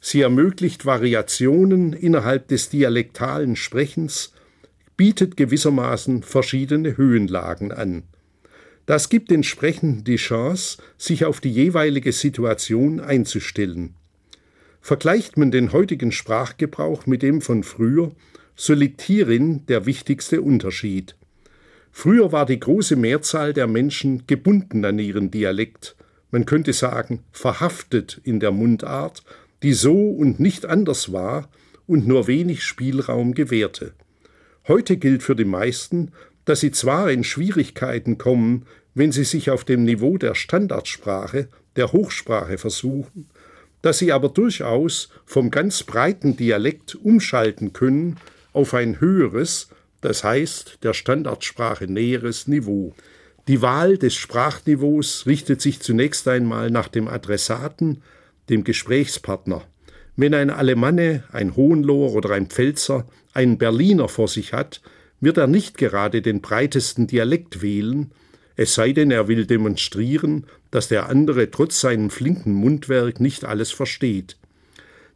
Sie 0.00 0.20
ermöglicht 0.20 0.86
Variationen 0.86 1.92
innerhalb 1.92 2.46
des 2.46 2.68
dialektalen 2.68 3.56
Sprechens, 3.56 4.32
bietet 4.96 5.36
gewissermaßen 5.36 6.22
verschiedene 6.22 6.96
Höhenlagen 6.96 7.72
an. 7.72 8.04
Das 8.86 9.08
gibt 9.08 9.32
den 9.32 9.42
Sprechenden 9.42 10.04
die 10.04 10.14
Chance, 10.14 10.78
sich 10.96 11.24
auf 11.24 11.40
die 11.40 11.50
jeweilige 11.50 12.12
Situation 12.12 13.00
einzustellen. 13.00 13.96
Vergleicht 14.80 15.36
man 15.36 15.50
den 15.50 15.72
heutigen 15.72 16.12
Sprachgebrauch 16.12 17.06
mit 17.06 17.22
dem 17.22 17.40
von 17.40 17.64
früher, 17.64 18.12
so 18.54 18.72
liegt 18.72 19.02
hierin 19.02 19.66
der 19.66 19.84
wichtigste 19.84 20.42
Unterschied. 20.42 21.16
Früher 21.92 22.32
war 22.32 22.46
die 22.46 22.58
große 22.58 22.96
Mehrzahl 22.96 23.52
der 23.52 23.66
Menschen 23.66 24.26
gebunden 24.26 24.84
an 24.84 24.98
ihren 24.98 25.30
Dialekt, 25.30 25.94
man 26.30 26.46
könnte 26.46 26.72
sagen 26.72 27.20
verhaftet 27.30 28.20
in 28.24 28.40
der 28.40 28.50
Mundart, 28.50 29.22
die 29.62 29.74
so 29.74 30.10
und 30.10 30.40
nicht 30.40 30.64
anders 30.64 31.12
war 31.12 31.50
und 31.86 32.08
nur 32.08 32.26
wenig 32.26 32.64
Spielraum 32.64 33.34
gewährte. 33.34 33.92
Heute 34.66 34.96
gilt 34.96 35.22
für 35.22 35.36
die 35.36 35.44
meisten, 35.44 36.12
dass 36.46 36.60
sie 36.60 36.70
zwar 36.70 37.10
in 37.10 37.22
Schwierigkeiten 37.22 38.16
kommen, 38.16 38.66
wenn 38.94 39.12
sie 39.12 39.24
sich 39.24 39.50
auf 39.50 39.64
dem 39.64 39.84
Niveau 39.84 40.16
der 40.16 40.34
Standardsprache, 40.34 41.48
der 41.76 41.92
Hochsprache 41.92 42.56
versuchen, 42.56 43.28
dass 43.82 43.98
sie 43.98 44.12
aber 44.12 44.30
durchaus 44.30 45.10
vom 45.26 45.50
ganz 45.50 45.82
breiten 45.82 46.36
Dialekt 46.36 46.94
umschalten 46.94 47.72
können 47.72 48.16
auf 48.52 48.74
ein 48.74 49.00
höheres, 49.00 49.68
das 50.02 50.22
heißt 50.22 50.78
der 50.82 50.92
Standardsprache 50.92 51.90
näheres 51.90 52.46
Niveau. 52.46 52.94
Die 53.48 53.62
Wahl 53.62 53.96
des 53.96 54.14
Sprachniveaus 54.14 55.24
richtet 55.26 55.62
sich 55.62 55.80
zunächst 55.80 56.28
einmal 56.28 56.70
nach 56.70 56.88
dem 56.88 57.08
Adressaten, 57.08 58.02
dem 58.50 58.62
Gesprächspartner. 58.62 59.62
Wenn 60.14 60.34
ein 60.34 60.50
Alemanne, 60.50 61.24
ein 61.32 61.56
Hohenloher 61.56 62.12
oder 62.12 62.30
ein 62.32 62.48
Pfälzer 62.48 63.08
einen 63.32 63.56
Berliner 63.56 64.08
vor 64.08 64.28
sich 64.28 64.52
hat, 64.52 64.82
wird 65.20 65.38
er 65.38 65.46
nicht 65.46 65.78
gerade 65.78 66.20
den 66.20 66.42
breitesten 66.42 67.06
Dialekt 67.06 67.62
wählen, 67.62 68.12
es 68.56 68.74
sei 68.74 68.92
denn, 68.92 69.10
er 69.10 69.28
will 69.28 69.46
demonstrieren, 69.46 70.46
dass 70.70 70.88
der 70.88 71.08
andere 71.08 71.50
trotz 71.50 71.80
seinem 71.80 72.10
flinken 72.10 72.52
Mundwerk 72.52 73.20
nicht 73.20 73.44
alles 73.44 73.72
versteht. 73.72 74.36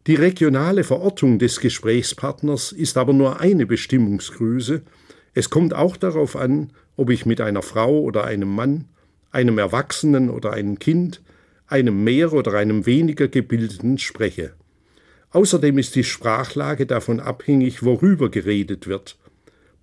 Die 0.07 0.15
regionale 0.15 0.85
Verortung 0.85 1.41
des 1.41 1.59
Gesprächspartners 1.59 2.71
ist 2.71 2.97
aber 2.97 3.13
nur 3.13 3.41
eine 3.41 3.67
Bestimmungsgröße, 3.67 4.83
es 5.35 5.51
kommt 5.51 5.75
auch 5.75 5.97
darauf 5.97 6.37
an, 6.37 6.71
ob 6.97 7.11
ich 7.11 7.27
mit 7.27 7.41
einer 7.41 7.63
Frau 7.63 8.01
oder 8.01 8.23
einem 8.23 8.55
Mann, 8.55 8.85
einem 9.33 9.59
Erwachsenen 9.59 10.31
oder 10.31 10.53
einem 10.53 10.79
Kind, 10.79 11.23
einem 11.67 12.05
mehr 12.05 12.33
oder 12.33 12.55
einem 12.55 12.87
weniger 12.87 13.27
gebildeten 13.27 13.99
spreche. 13.99 14.53
Außerdem 15.31 15.77
ist 15.77 15.97
die 15.97 16.05
Sprachlage 16.05 16.87
davon 16.87 17.19
abhängig, 17.19 17.83
worüber 17.83 18.31
geredet 18.31 18.87
wird. 18.87 19.19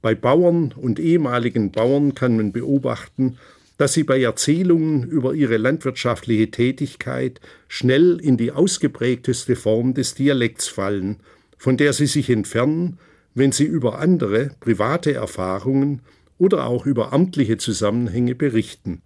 Bei 0.02 0.16
Bauern 0.16 0.74
und 0.76 1.00
ehemaligen 1.00 1.72
Bauern 1.72 2.16
kann 2.16 2.38
man 2.38 2.54
beobachten, 2.54 3.38
dass 3.78 3.94
sie 3.94 4.04
bei 4.04 4.22
Erzählungen 4.22 5.04
über 5.04 5.34
ihre 5.34 5.58
landwirtschaftliche 5.58 6.52
Tätigkeit 6.52 7.42
schnell 7.68 8.20
in 8.22 8.38
die 8.38 8.52
ausgeprägteste 8.52 9.56
Form 9.56 9.94
des 9.94 10.16
Dialekts 10.16 10.68
fallen, 10.68 11.18
von 11.58 11.78
der 11.78 11.94
sie 11.94 12.08
sich 12.08 12.30
entfernen, 12.30 13.00
wenn 13.34 13.52
sie 13.52 13.66
über 13.66 14.00
andere 14.00 14.52
private 14.60 15.14
Erfahrungen 15.14 16.02
oder 16.38 16.66
auch 16.68 16.86
über 16.86 17.14
amtliche 17.14 17.58
Zusammenhänge 17.58 18.36
berichten. 18.36 19.02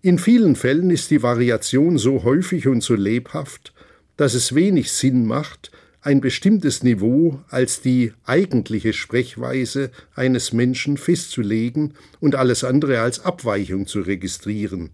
In 0.00 0.18
vielen 0.18 0.54
Fällen 0.54 0.90
ist 0.90 1.10
die 1.10 1.22
Variation 1.22 1.98
so 1.98 2.22
häufig 2.22 2.68
und 2.68 2.82
so 2.82 2.94
lebhaft, 2.94 3.74
dass 4.16 4.34
es 4.34 4.54
wenig 4.54 4.92
Sinn 4.92 5.26
macht, 5.26 5.70
ein 6.00 6.20
bestimmtes 6.20 6.82
Niveau 6.82 7.40
als 7.48 7.80
die 7.80 8.12
eigentliche 8.24 8.92
Sprechweise 8.92 9.90
eines 10.14 10.52
Menschen 10.52 10.96
festzulegen 10.96 11.94
und 12.20 12.34
alles 12.34 12.64
andere 12.64 13.00
als 13.00 13.24
Abweichung 13.24 13.86
zu 13.86 14.00
registrieren. 14.00 14.90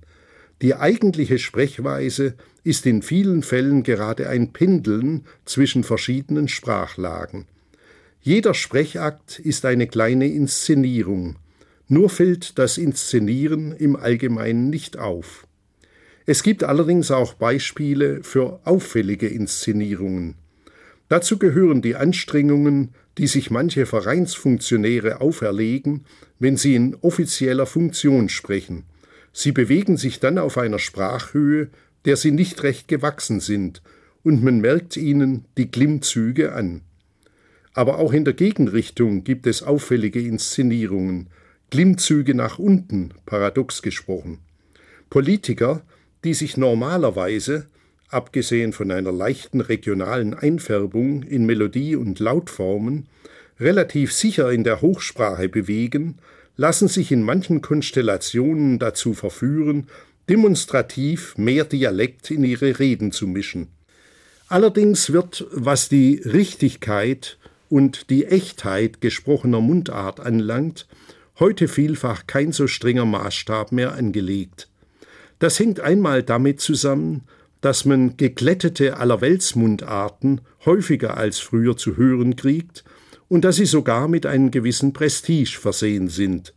Die 0.62 0.74
eigentliche 0.74 1.38
Sprechweise 1.38 2.34
ist 2.62 2.86
in 2.86 3.02
vielen 3.02 3.42
Fällen 3.42 3.82
gerade 3.82 4.28
ein 4.28 4.52
Pendeln 4.52 5.26
zwischen 5.44 5.84
verschiedenen 5.84 6.48
Sprachlagen. 6.48 7.46
Jeder 8.22 8.54
Sprechakt 8.54 9.38
ist 9.38 9.66
eine 9.66 9.86
kleine 9.86 10.26
Inszenierung, 10.28 11.36
nur 11.88 12.08
fällt 12.08 12.58
das 12.58 12.78
Inszenieren 12.78 13.72
im 13.72 13.96
Allgemeinen 13.96 14.70
nicht 14.70 14.96
auf. 14.96 15.46
Es 16.24 16.42
gibt 16.42 16.64
allerdings 16.64 17.10
auch 17.10 17.34
Beispiele 17.34 18.22
für 18.22 18.60
auffällige 18.64 19.28
Inszenierungen. 19.28 20.36
Dazu 21.08 21.38
gehören 21.38 21.82
die 21.82 21.96
Anstrengungen, 21.96 22.94
die 23.18 23.26
sich 23.26 23.50
manche 23.50 23.86
Vereinsfunktionäre 23.86 25.20
auferlegen, 25.20 26.04
wenn 26.38 26.56
sie 26.56 26.74
in 26.74 26.96
offizieller 26.96 27.66
Funktion 27.66 28.28
sprechen. 28.28 28.84
Sie 29.32 29.52
bewegen 29.52 29.96
sich 29.96 30.20
dann 30.20 30.38
auf 30.38 30.58
einer 30.58 30.78
Sprachhöhe, 30.78 31.68
der 32.04 32.16
sie 32.16 32.30
nicht 32.30 32.62
recht 32.62 32.88
gewachsen 32.88 33.40
sind, 33.40 33.82
und 34.22 34.42
man 34.42 34.60
merkt 34.60 34.96
ihnen 34.96 35.44
die 35.58 35.70
Glimmzüge 35.70 36.52
an. 36.54 36.80
Aber 37.74 37.98
auch 37.98 38.12
in 38.12 38.24
der 38.24 38.34
Gegenrichtung 38.34 39.24
gibt 39.24 39.46
es 39.46 39.62
auffällige 39.62 40.20
Inszenierungen, 40.20 41.28
Glimmzüge 41.70 42.34
nach 42.34 42.58
unten, 42.58 43.10
paradox 43.26 43.82
gesprochen. 43.82 44.38
Politiker, 45.10 45.82
die 46.22 46.34
sich 46.34 46.56
normalerweise 46.56 47.66
abgesehen 48.14 48.72
von 48.72 48.90
einer 48.90 49.12
leichten 49.12 49.60
regionalen 49.60 50.34
Einfärbung 50.34 51.22
in 51.22 51.44
Melodie 51.44 51.96
und 51.96 52.20
Lautformen, 52.20 53.06
relativ 53.60 54.12
sicher 54.12 54.50
in 54.52 54.64
der 54.64 54.80
Hochsprache 54.80 55.48
bewegen, 55.48 56.18
lassen 56.56 56.88
sich 56.88 57.12
in 57.12 57.22
manchen 57.22 57.60
Konstellationen 57.60 58.78
dazu 58.78 59.14
verführen, 59.14 59.88
demonstrativ 60.28 61.36
mehr 61.36 61.64
Dialekt 61.64 62.30
in 62.30 62.44
ihre 62.44 62.78
Reden 62.78 63.12
zu 63.12 63.26
mischen. 63.26 63.68
Allerdings 64.48 65.12
wird, 65.12 65.46
was 65.50 65.88
die 65.88 66.22
Richtigkeit 66.24 67.38
und 67.68 68.10
die 68.10 68.26
Echtheit 68.26 69.00
gesprochener 69.00 69.60
Mundart 69.60 70.20
anlangt, 70.20 70.86
heute 71.40 71.66
vielfach 71.66 72.26
kein 72.26 72.52
so 72.52 72.66
strenger 72.66 73.04
Maßstab 73.04 73.72
mehr 73.72 73.94
angelegt. 73.94 74.68
Das 75.38 75.58
hängt 75.58 75.80
einmal 75.80 76.22
damit 76.22 76.60
zusammen, 76.60 77.22
dass 77.64 77.86
man 77.86 78.18
geglättete 78.18 78.98
Allerweltsmundarten 78.98 80.42
häufiger 80.66 81.16
als 81.16 81.38
früher 81.38 81.78
zu 81.78 81.96
hören 81.96 82.36
kriegt 82.36 82.84
und 83.28 83.42
dass 83.42 83.56
sie 83.56 83.64
sogar 83.64 84.06
mit 84.06 84.26
einem 84.26 84.50
gewissen 84.50 84.92
Prestige 84.92 85.58
versehen 85.58 86.08
sind. 86.08 86.52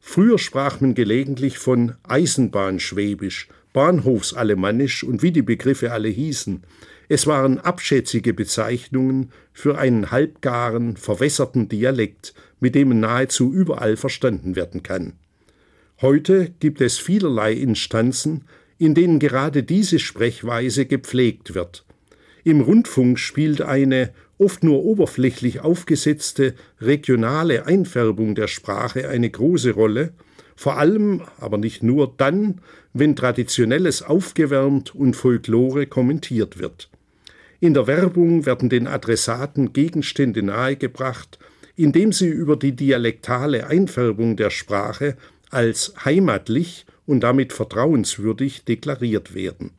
Früher 0.00 0.38
sprach 0.38 0.80
man 0.80 0.94
gelegentlich 0.94 1.58
von 1.58 1.92
Eisenbahnschwäbisch, 2.04 3.48
Bahnhofsalemannisch 3.74 5.04
und 5.04 5.22
wie 5.22 5.30
die 5.30 5.42
Begriffe 5.42 5.92
alle 5.92 6.08
hießen. 6.08 6.62
Es 7.10 7.26
waren 7.26 7.58
abschätzige 7.58 8.32
Bezeichnungen 8.32 9.32
für 9.52 9.76
einen 9.76 10.10
halbgaren, 10.10 10.96
verwässerten 10.96 11.68
Dialekt, 11.68 12.32
mit 12.60 12.74
dem 12.74 12.98
nahezu 12.98 13.52
überall 13.52 13.98
verstanden 13.98 14.56
werden 14.56 14.82
kann. 14.82 15.12
Heute 16.00 16.50
gibt 16.60 16.80
es 16.80 16.98
vielerlei 16.98 17.52
Instanzen, 17.52 18.46
in 18.80 18.94
denen 18.94 19.18
gerade 19.18 19.62
diese 19.62 19.98
Sprechweise 19.98 20.86
gepflegt 20.86 21.54
wird. 21.54 21.84
Im 22.44 22.62
Rundfunk 22.62 23.18
spielt 23.18 23.60
eine 23.60 24.10
oft 24.38 24.64
nur 24.64 24.82
oberflächlich 24.82 25.60
aufgesetzte 25.60 26.54
regionale 26.80 27.66
Einfärbung 27.66 28.34
der 28.34 28.48
Sprache 28.48 29.10
eine 29.10 29.28
große 29.28 29.72
Rolle, 29.72 30.14
vor 30.56 30.78
allem, 30.78 31.20
aber 31.38 31.58
nicht 31.58 31.82
nur 31.82 32.14
dann, 32.16 32.62
wenn 32.94 33.16
Traditionelles 33.16 34.02
aufgewärmt 34.02 34.94
und 34.94 35.14
Folklore 35.14 35.86
kommentiert 35.86 36.58
wird. 36.58 36.88
In 37.60 37.74
der 37.74 37.86
Werbung 37.86 38.46
werden 38.46 38.70
den 38.70 38.86
Adressaten 38.86 39.74
Gegenstände 39.74 40.42
nahegebracht, 40.42 41.38
indem 41.76 42.12
sie 42.12 42.28
über 42.28 42.56
die 42.56 42.72
dialektale 42.72 43.66
Einfärbung 43.66 44.36
der 44.36 44.48
Sprache 44.48 45.18
als 45.50 45.92
heimatlich 46.02 46.86
und 47.10 47.20
damit 47.20 47.52
vertrauenswürdig 47.52 48.64
deklariert 48.64 49.34
werden. 49.34 49.72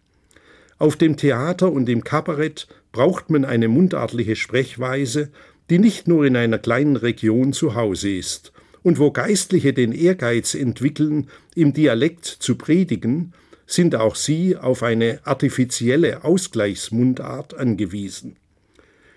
Auf 0.77 0.97
dem 0.97 1.15
Theater 1.15 1.71
und 1.71 1.87
im 1.87 2.03
Kabarett 2.03 2.67
braucht 2.91 3.29
man 3.29 3.45
eine 3.45 3.69
mundartliche 3.69 4.35
Sprechweise, 4.35 5.29
die 5.69 5.79
nicht 5.79 6.09
nur 6.09 6.25
in 6.25 6.35
einer 6.35 6.59
kleinen 6.59 6.97
Region 6.97 7.53
zu 7.53 7.73
Hause 7.73 8.09
ist, 8.09 8.51
und 8.83 8.99
wo 8.99 9.11
Geistliche 9.11 9.71
den 9.71 9.93
Ehrgeiz 9.93 10.55
entwickeln, 10.55 11.29
im 11.55 11.71
Dialekt 11.71 12.25
zu 12.25 12.55
predigen, 12.55 13.31
sind 13.65 13.95
auch 13.95 14.15
sie 14.15 14.57
auf 14.57 14.83
eine 14.83 15.21
artifizielle 15.23 16.25
Ausgleichsmundart 16.25 17.53
angewiesen. 17.53 18.35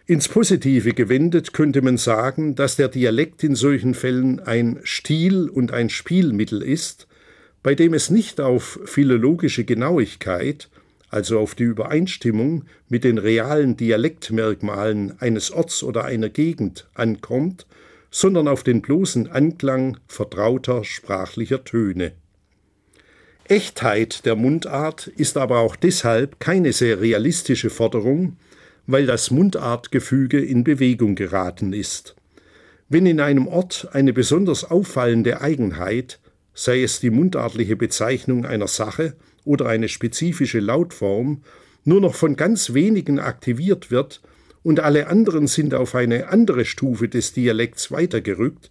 Ins 0.07 0.29
Positive 0.29 0.93
gewendet 0.93 1.53
könnte 1.53 1.83
man 1.83 1.97
sagen, 1.97 2.55
dass 2.55 2.77
der 2.77 2.89
Dialekt 2.89 3.43
in 3.43 3.57
solchen 3.57 3.95
Fällen 3.95 4.39
ein 4.39 4.79
Stil 4.85 5.49
und 5.49 5.73
ein 5.73 5.89
Spielmittel 5.91 6.63
ist, 6.63 7.09
bei 7.65 7.75
dem 7.75 7.95
es 7.95 8.11
nicht 8.11 8.43
auf 8.43 8.79
philologische 8.85 9.65
Genauigkeit, 9.65 10.69
also 11.09 11.41
auf 11.41 11.55
die 11.55 11.63
Übereinstimmung 11.63 12.67
mit 12.91 13.05
den 13.05 13.17
realen 13.17 13.77
Dialektmerkmalen 13.79 15.19
eines 15.19 15.51
Orts 15.51 15.83
oder 15.83 16.05
einer 16.05 16.29
Gegend 16.29 16.87
ankommt, 16.93 17.67
sondern 18.11 18.49
auf 18.49 18.65
den 18.65 18.83
bloßen 18.83 19.31
Anklang 19.31 19.97
vertrauter 20.07 20.85
sprachlicher 20.85 21.65
Töne. 21.65 22.13
Echtheit 23.49 24.27
der 24.27 24.37
Mundart 24.37 25.07
ist 25.07 25.39
aber 25.39 25.61
auch 25.61 25.75
deshalb 25.75 26.41
keine 26.41 26.75
sehr 26.75 27.01
realistische 27.01 27.71
Forderung, 27.71 28.37
weil 28.87 29.07
das 29.07 29.31
Mundartgefüge 29.31 30.39
in 30.39 30.65
Bewegung 30.65 31.15
geraten 31.15 31.73
ist. 31.73 32.15
Wenn 32.91 33.07
in 33.07 33.21
einem 33.21 33.49
Ort 33.49 33.89
eine 33.93 34.13
besonders 34.13 34.71
auffallende 34.71 35.41
Eigenheit, 35.41 36.21
sei 36.55 36.83
es 36.83 37.01
die 37.01 37.11
mundartliche 37.11 37.77
Bezeichnung 37.77 38.47
einer 38.47 38.69
Sache 38.69 39.15
oder 39.45 39.67
eine 39.67 39.89
spezifische 39.89 40.61
Lautform, 40.61 41.43
nur 41.85 42.01
noch 42.01 42.15
von 42.15 42.37
ganz 42.37 42.73
wenigen 42.73 43.19
aktiviert 43.19 43.91
wird 43.91 44.23
und 44.63 44.81
alle 44.81 45.09
anderen 45.09 45.47
sind 45.47 45.75
auf 45.75 45.95
eine 45.95 46.29
andere 46.29 46.65
Stufe 46.65 47.09
des 47.09 47.33
Dialekts 47.33 47.91
weitergerückt, 47.91 48.71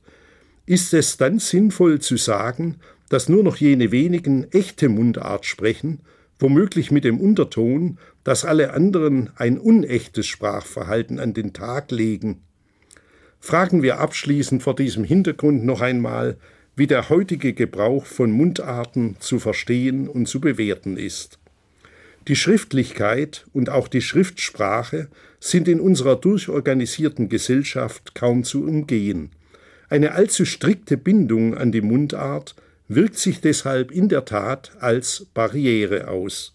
ist 0.65 0.93
es 0.93 1.17
dann 1.17 1.39
sinnvoll 1.39 1.99
zu 1.99 2.17
sagen, 2.17 2.77
dass 3.09 3.29
nur 3.29 3.43
noch 3.43 3.57
jene 3.57 3.91
wenigen 3.91 4.51
echte 4.51 4.89
Mundart 4.89 5.45
sprechen 5.45 5.99
womöglich 6.43 6.91
mit 6.91 7.05
dem 7.05 7.19
Unterton, 7.19 7.97
dass 8.23 8.45
alle 8.45 8.73
anderen 8.73 9.31
ein 9.37 9.57
unechtes 9.57 10.27
Sprachverhalten 10.27 11.19
an 11.19 11.33
den 11.33 11.53
Tag 11.53 11.89
legen. 11.89 12.41
Fragen 13.39 13.81
wir 13.81 13.99
abschließend 13.99 14.61
vor 14.61 14.75
diesem 14.75 15.03
Hintergrund 15.03 15.65
noch 15.65 15.81
einmal, 15.81 16.37
wie 16.75 16.87
der 16.87 17.09
heutige 17.09 17.53
Gebrauch 17.53 18.05
von 18.05 18.31
Mundarten 18.31 19.15
zu 19.19 19.39
verstehen 19.39 20.07
und 20.07 20.27
zu 20.27 20.41
bewerten 20.41 20.97
ist. 20.97 21.39
Die 22.27 22.35
Schriftlichkeit 22.35 23.45
und 23.53 23.69
auch 23.69 23.87
die 23.87 24.01
Schriftsprache 24.01 25.09
sind 25.39 25.67
in 25.67 25.79
unserer 25.79 26.15
durchorganisierten 26.15 27.27
Gesellschaft 27.27 28.15
kaum 28.15 28.43
zu 28.43 28.63
umgehen. 28.63 29.31
Eine 29.89 30.13
allzu 30.13 30.45
strikte 30.45 30.97
Bindung 30.97 31.55
an 31.55 31.71
die 31.71 31.81
Mundart 31.81 32.55
wirkt 32.87 33.17
sich 33.17 33.41
deshalb 33.41 33.91
in 33.91 34.09
der 34.09 34.25
Tat 34.25 34.71
als 34.79 35.27
Barriere 35.33 36.07
aus. 36.07 36.53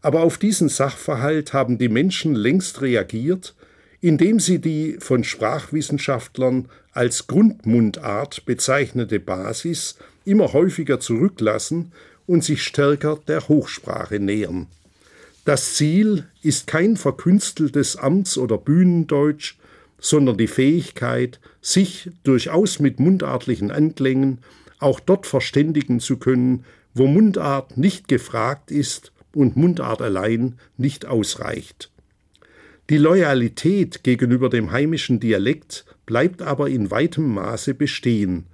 Aber 0.00 0.22
auf 0.22 0.38
diesen 0.38 0.68
Sachverhalt 0.68 1.52
haben 1.52 1.78
die 1.78 1.88
Menschen 1.88 2.34
längst 2.34 2.80
reagiert, 2.80 3.54
indem 4.00 4.38
sie 4.40 4.60
die 4.60 4.96
von 5.00 5.24
Sprachwissenschaftlern 5.24 6.68
als 6.92 7.26
Grundmundart 7.26 8.44
bezeichnete 8.44 9.20
Basis 9.20 9.96
immer 10.24 10.52
häufiger 10.52 11.00
zurücklassen 11.00 11.92
und 12.26 12.44
sich 12.44 12.62
stärker 12.62 13.18
der 13.26 13.48
Hochsprache 13.48 14.20
nähern. 14.20 14.66
Das 15.44 15.74
Ziel 15.74 16.26
ist 16.42 16.66
kein 16.66 16.96
verkünsteltes 16.96 17.96
Amts- 17.96 18.36
oder 18.36 18.58
Bühnendeutsch, 18.58 19.56
sondern 19.98 20.36
die 20.36 20.46
Fähigkeit, 20.46 21.40
sich 21.60 22.10
durchaus 22.22 22.78
mit 22.78 23.00
mundartlichen 23.00 23.70
Anklängen 23.70 24.38
auch 24.78 25.00
dort 25.00 25.26
verständigen 25.26 26.00
zu 26.00 26.18
können, 26.18 26.64
wo 26.94 27.06
Mundart 27.06 27.76
nicht 27.76 28.08
gefragt 28.08 28.70
ist 28.70 29.12
und 29.34 29.56
Mundart 29.56 30.02
allein 30.02 30.58
nicht 30.76 31.06
ausreicht. 31.06 31.90
Die 32.90 32.96
Loyalität 32.96 34.02
gegenüber 34.02 34.48
dem 34.48 34.72
heimischen 34.72 35.20
Dialekt 35.20 35.84
bleibt 36.06 36.40
aber 36.40 36.70
in 36.70 36.90
weitem 36.90 37.34
Maße 37.34 37.74
bestehen, 37.74 38.46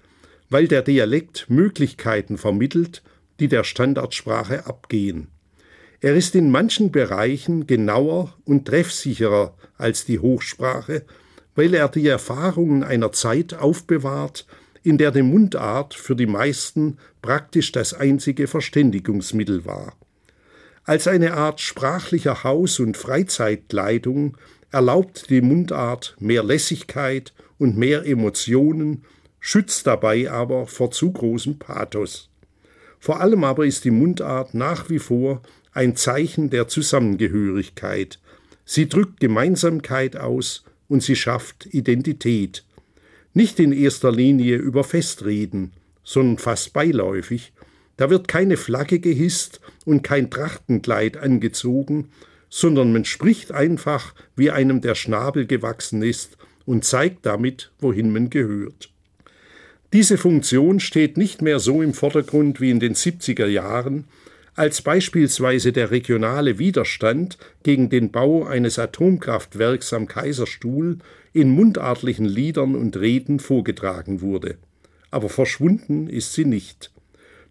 weil 0.51 0.67
der 0.67 0.83
Dialekt 0.83 1.47
Möglichkeiten 1.49 2.37
vermittelt, 2.37 3.05
die 3.39 3.47
der 3.47 3.63
Standardsprache 3.63 4.67
abgehen. 4.67 5.29
Er 6.01 6.17
ist 6.17 6.35
in 6.35 6.51
manchen 6.51 6.91
Bereichen 6.91 7.69
genauer 7.69 8.37
und 8.45 8.67
treffsicherer 8.67 9.57
als 9.79 10.05
die 10.05 10.19
Hochsprache, 10.19 11.05
weil 11.55 11.73
er 11.73 11.89
die 11.89 12.09
Erfahrungen 12.09 12.83
einer 12.83 13.13
Zeit 13.13 13.55
aufbewahrt, 13.55 14.47
in 14.83 14.99
der 14.99 15.13
die 15.13 15.23
Mundart 15.23 15.95
für 15.95 16.17
die 16.17 16.27
meisten 16.27 16.99
praktisch 17.23 17.71
das 17.71 17.95
einzige 17.95 18.49
Verständigungsmittel 18.49 19.65
war. 19.65 19.97
Als 20.85 21.09
eine 21.09 21.33
Art 21.33 21.61
sprachlicher 21.61 22.45
Haus- 22.45 22.79
und 22.79 22.97
Freizeitkleidung 22.97 24.37
erlaubt 24.71 25.31
die 25.31 25.41
Mundart 25.41 26.15
mehr 26.21 26.45
Lässigkeit 26.45 27.33
und 27.59 27.79
mehr 27.79 28.05
Emotionen, 28.05 29.05
schützt 29.41 29.87
dabei 29.87 30.31
aber 30.31 30.67
vor 30.67 30.91
zu 30.91 31.11
großem 31.13 31.59
Pathos. 31.59 32.29
Vor 33.01 33.21
allem 33.21 33.45
aber 33.45 33.65
ist 33.65 33.85
die 33.85 33.91
Mundart 33.91 34.55
nach 34.55 34.91
wie 34.91 34.99
vor 34.99 35.43
ein 35.73 35.97
Zeichen 35.97 36.51
der 36.51 36.69
Zusammengehörigkeit. 36.69 38.19
Sie 38.65 38.89
drückt 38.89 39.21
Gemeinsamkeit 39.21 40.17
aus 40.17 40.65
und 40.89 41.03
sie 41.03 41.17
schafft 41.17 41.67
Identität, 41.67 42.65
nicht 43.33 43.59
in 43.59 43.73
erster 43.73 44.13
Linie 44.13 44.57
über 44.57 44.85
Festreden, 44.85 45.73
sondern 46.03 46.39
fast 46.39 46.73
beiläufig, 46.73 47.53
da 47.97 48.11
wird 48.11 48.29
keine 48.29 48.57
Flagge 48.57 48.99
gehisst 48.99 49.61
und 49.85 50.03
kein 50.03 50.31
Trachtenkleid 50.31 51.17
angezogen, 51.17 52.09
sondern 52.51 52.93
man 52.93 53.05
spricht 53.05 53.53
einfach, 53.53 54.15
wie 54.37 54.51
einem 54.51 54.81
der 54.81 54.95
Schnabel 54.95 55.47
gewachsen 55.47 56.03
ist 56.03 56.37
und 56.67 56.85
zeigt 56.85 57.27
damit, 57.27 57.73
wohin 57.79 58.13
man 58.13 58.31
gehört. 58.31 58.91
Diese 59.93 60.19
Funktion 60.19 60.81
steht 60.81 61.17
nicht 61.17 61.43
mehr 61.43 61.61
so 61.61 61.83
im 61.83 61.95
Vordergrund 61.95 62.61
wie 62.61 62.71
in 62.71 62.81
den 62.81 62.95
70er 62.95 63.47
Jahren, 63.47 64.05
als 64.57 64.83
beispielsweise 64.83 65.73
der 65.73 65.91
regionale 65.91 66.59
Widerstand 66.59 67.39
gegen 67.63 67.91
den 67.91 68.11
Bau 68.11 68.45
eines 68.45 68.79
Atomkraftwerks 68.79 69.93
am 69.93 70.07
Kaiserstuhl 70.07 70.99
in 71.33 71.51
mundartlichen 71.51 72.25
Liedern 72.25 72.77
und 72.77 72.97
Reden 72.97 73.41
vorgetragen 73.41 74.21
wurde. 74.21 74.57
Aber 75.11 75.29
verschwunden 75.29 76.09
ist 76.09 76.35
sie 76.35 76.45
nicht. 76.45 76.94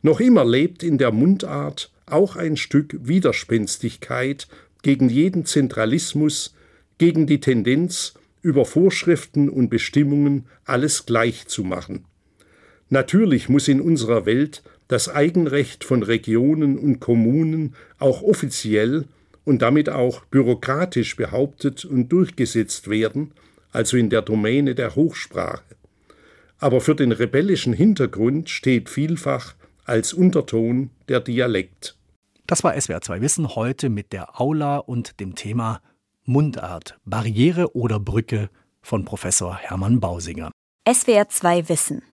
Noch 0.03 0.19
immer 0.19 0.43
lebt 0.43 0.83
in 0.83 0.97
der 0.97 1.11
Mundart 1.11 1.89
auch 2.05 2.35
ein 2.35 2.57
Stück 2.57 2.97
Widerspenstigkeit 3.07 4.49
gegen 4.81 5.09
jeden 5.09 5.45
Zentralismus, 5.45 6.53
gegen 6.97 7.25
die 7.25 7.39
Tendenz, 7.39 8.13
über 8.41 8.65
Vorschriften 8.65 9.47
und 9.47 9.69
Bestimmungen 9.69 10.45
alles 10.65 11.05
gleich 11.05 11.47
zu 11.47 11.63
machen. 11.63 12.03
Natürlich 12.89 13.47
muss 13.47 13.69
in 13.69 13.79
unserer 13.79 14.25
Welt 14.25 14.61
das 14.89 15.07
Eigenrecht 15.07 15.85
von 15.85 16.03
Regionen 16.03 16.77
und 16.77 16.99
Kommunen 16.99 17.73
auch 17.97 18.21
offiziell 18.21 19.05
und 19.45 19.61
damit 19.61 19.87
auch 19.87 20.25
bürokratisch 20.25 21.15
behauptet 21.15 21.85
und 21.85 22.09
durchgesetzt 22.09 22.89
werden, 22.89 23.31
also 23.71 23.95
in 23.95 24.09
der 24.09 24.21
Domäne 24.21 24.75
der 24.75 24.95
Hochsprache. 24.95 25.63
Aber 26.59 26.81
für 26.81 26.95
den 26.95 27.13
rebellischen 27.13 27.71
Hintergrund 27.71 28.49
steht 28.49 28.89
vielfach 28.89 29.55
als 29.85 30.13
Unterton 30.13 30.89
der 31.07 31.19
Dialekt. 31.19 31.97
Das 32.47 32.63
war 32.63 32.79
SWR 32.79 33.01
2 33.01 33.21
Wissen 33.21 33.55
heute 33.55 33.89
mit 33.89 34.13
der 34.13 34.39
Aula 34.39 34.77
und 34.77 35.19
dem 35.19 35.35
Thema 35.35 35.81
Mundart, 36.25 36.99
Barriere 37.05 37.75
oder 37.75 37.99
Brücke 37.99 38.49
von 38.81 39.05
Professor 39.05 39.57
Hermann 39.57 39.99
Bausinger. 39.99 40.51
SWR 40.87 41.29
2 41.29 41.69
Wissen 41.69 42.03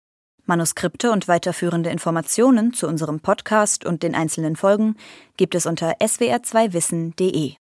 Manuskripte 0.46 1.12
und 1.12 1.28
weiterführende 1.28 1.90
Informationen 1.90 2.72
zu 2.72 2.88
unserem 2.88 3.20
Podcast 3.20 3.86
und 3.86 4.02
den 4.02 4.14
einzelnen 4.16 4.56
Folgen 4.56 4.96
gibt 5.36 5.54
es 5.54 5.64
unter 5.64 5.92
swr2wissen.de. 6.00 7.54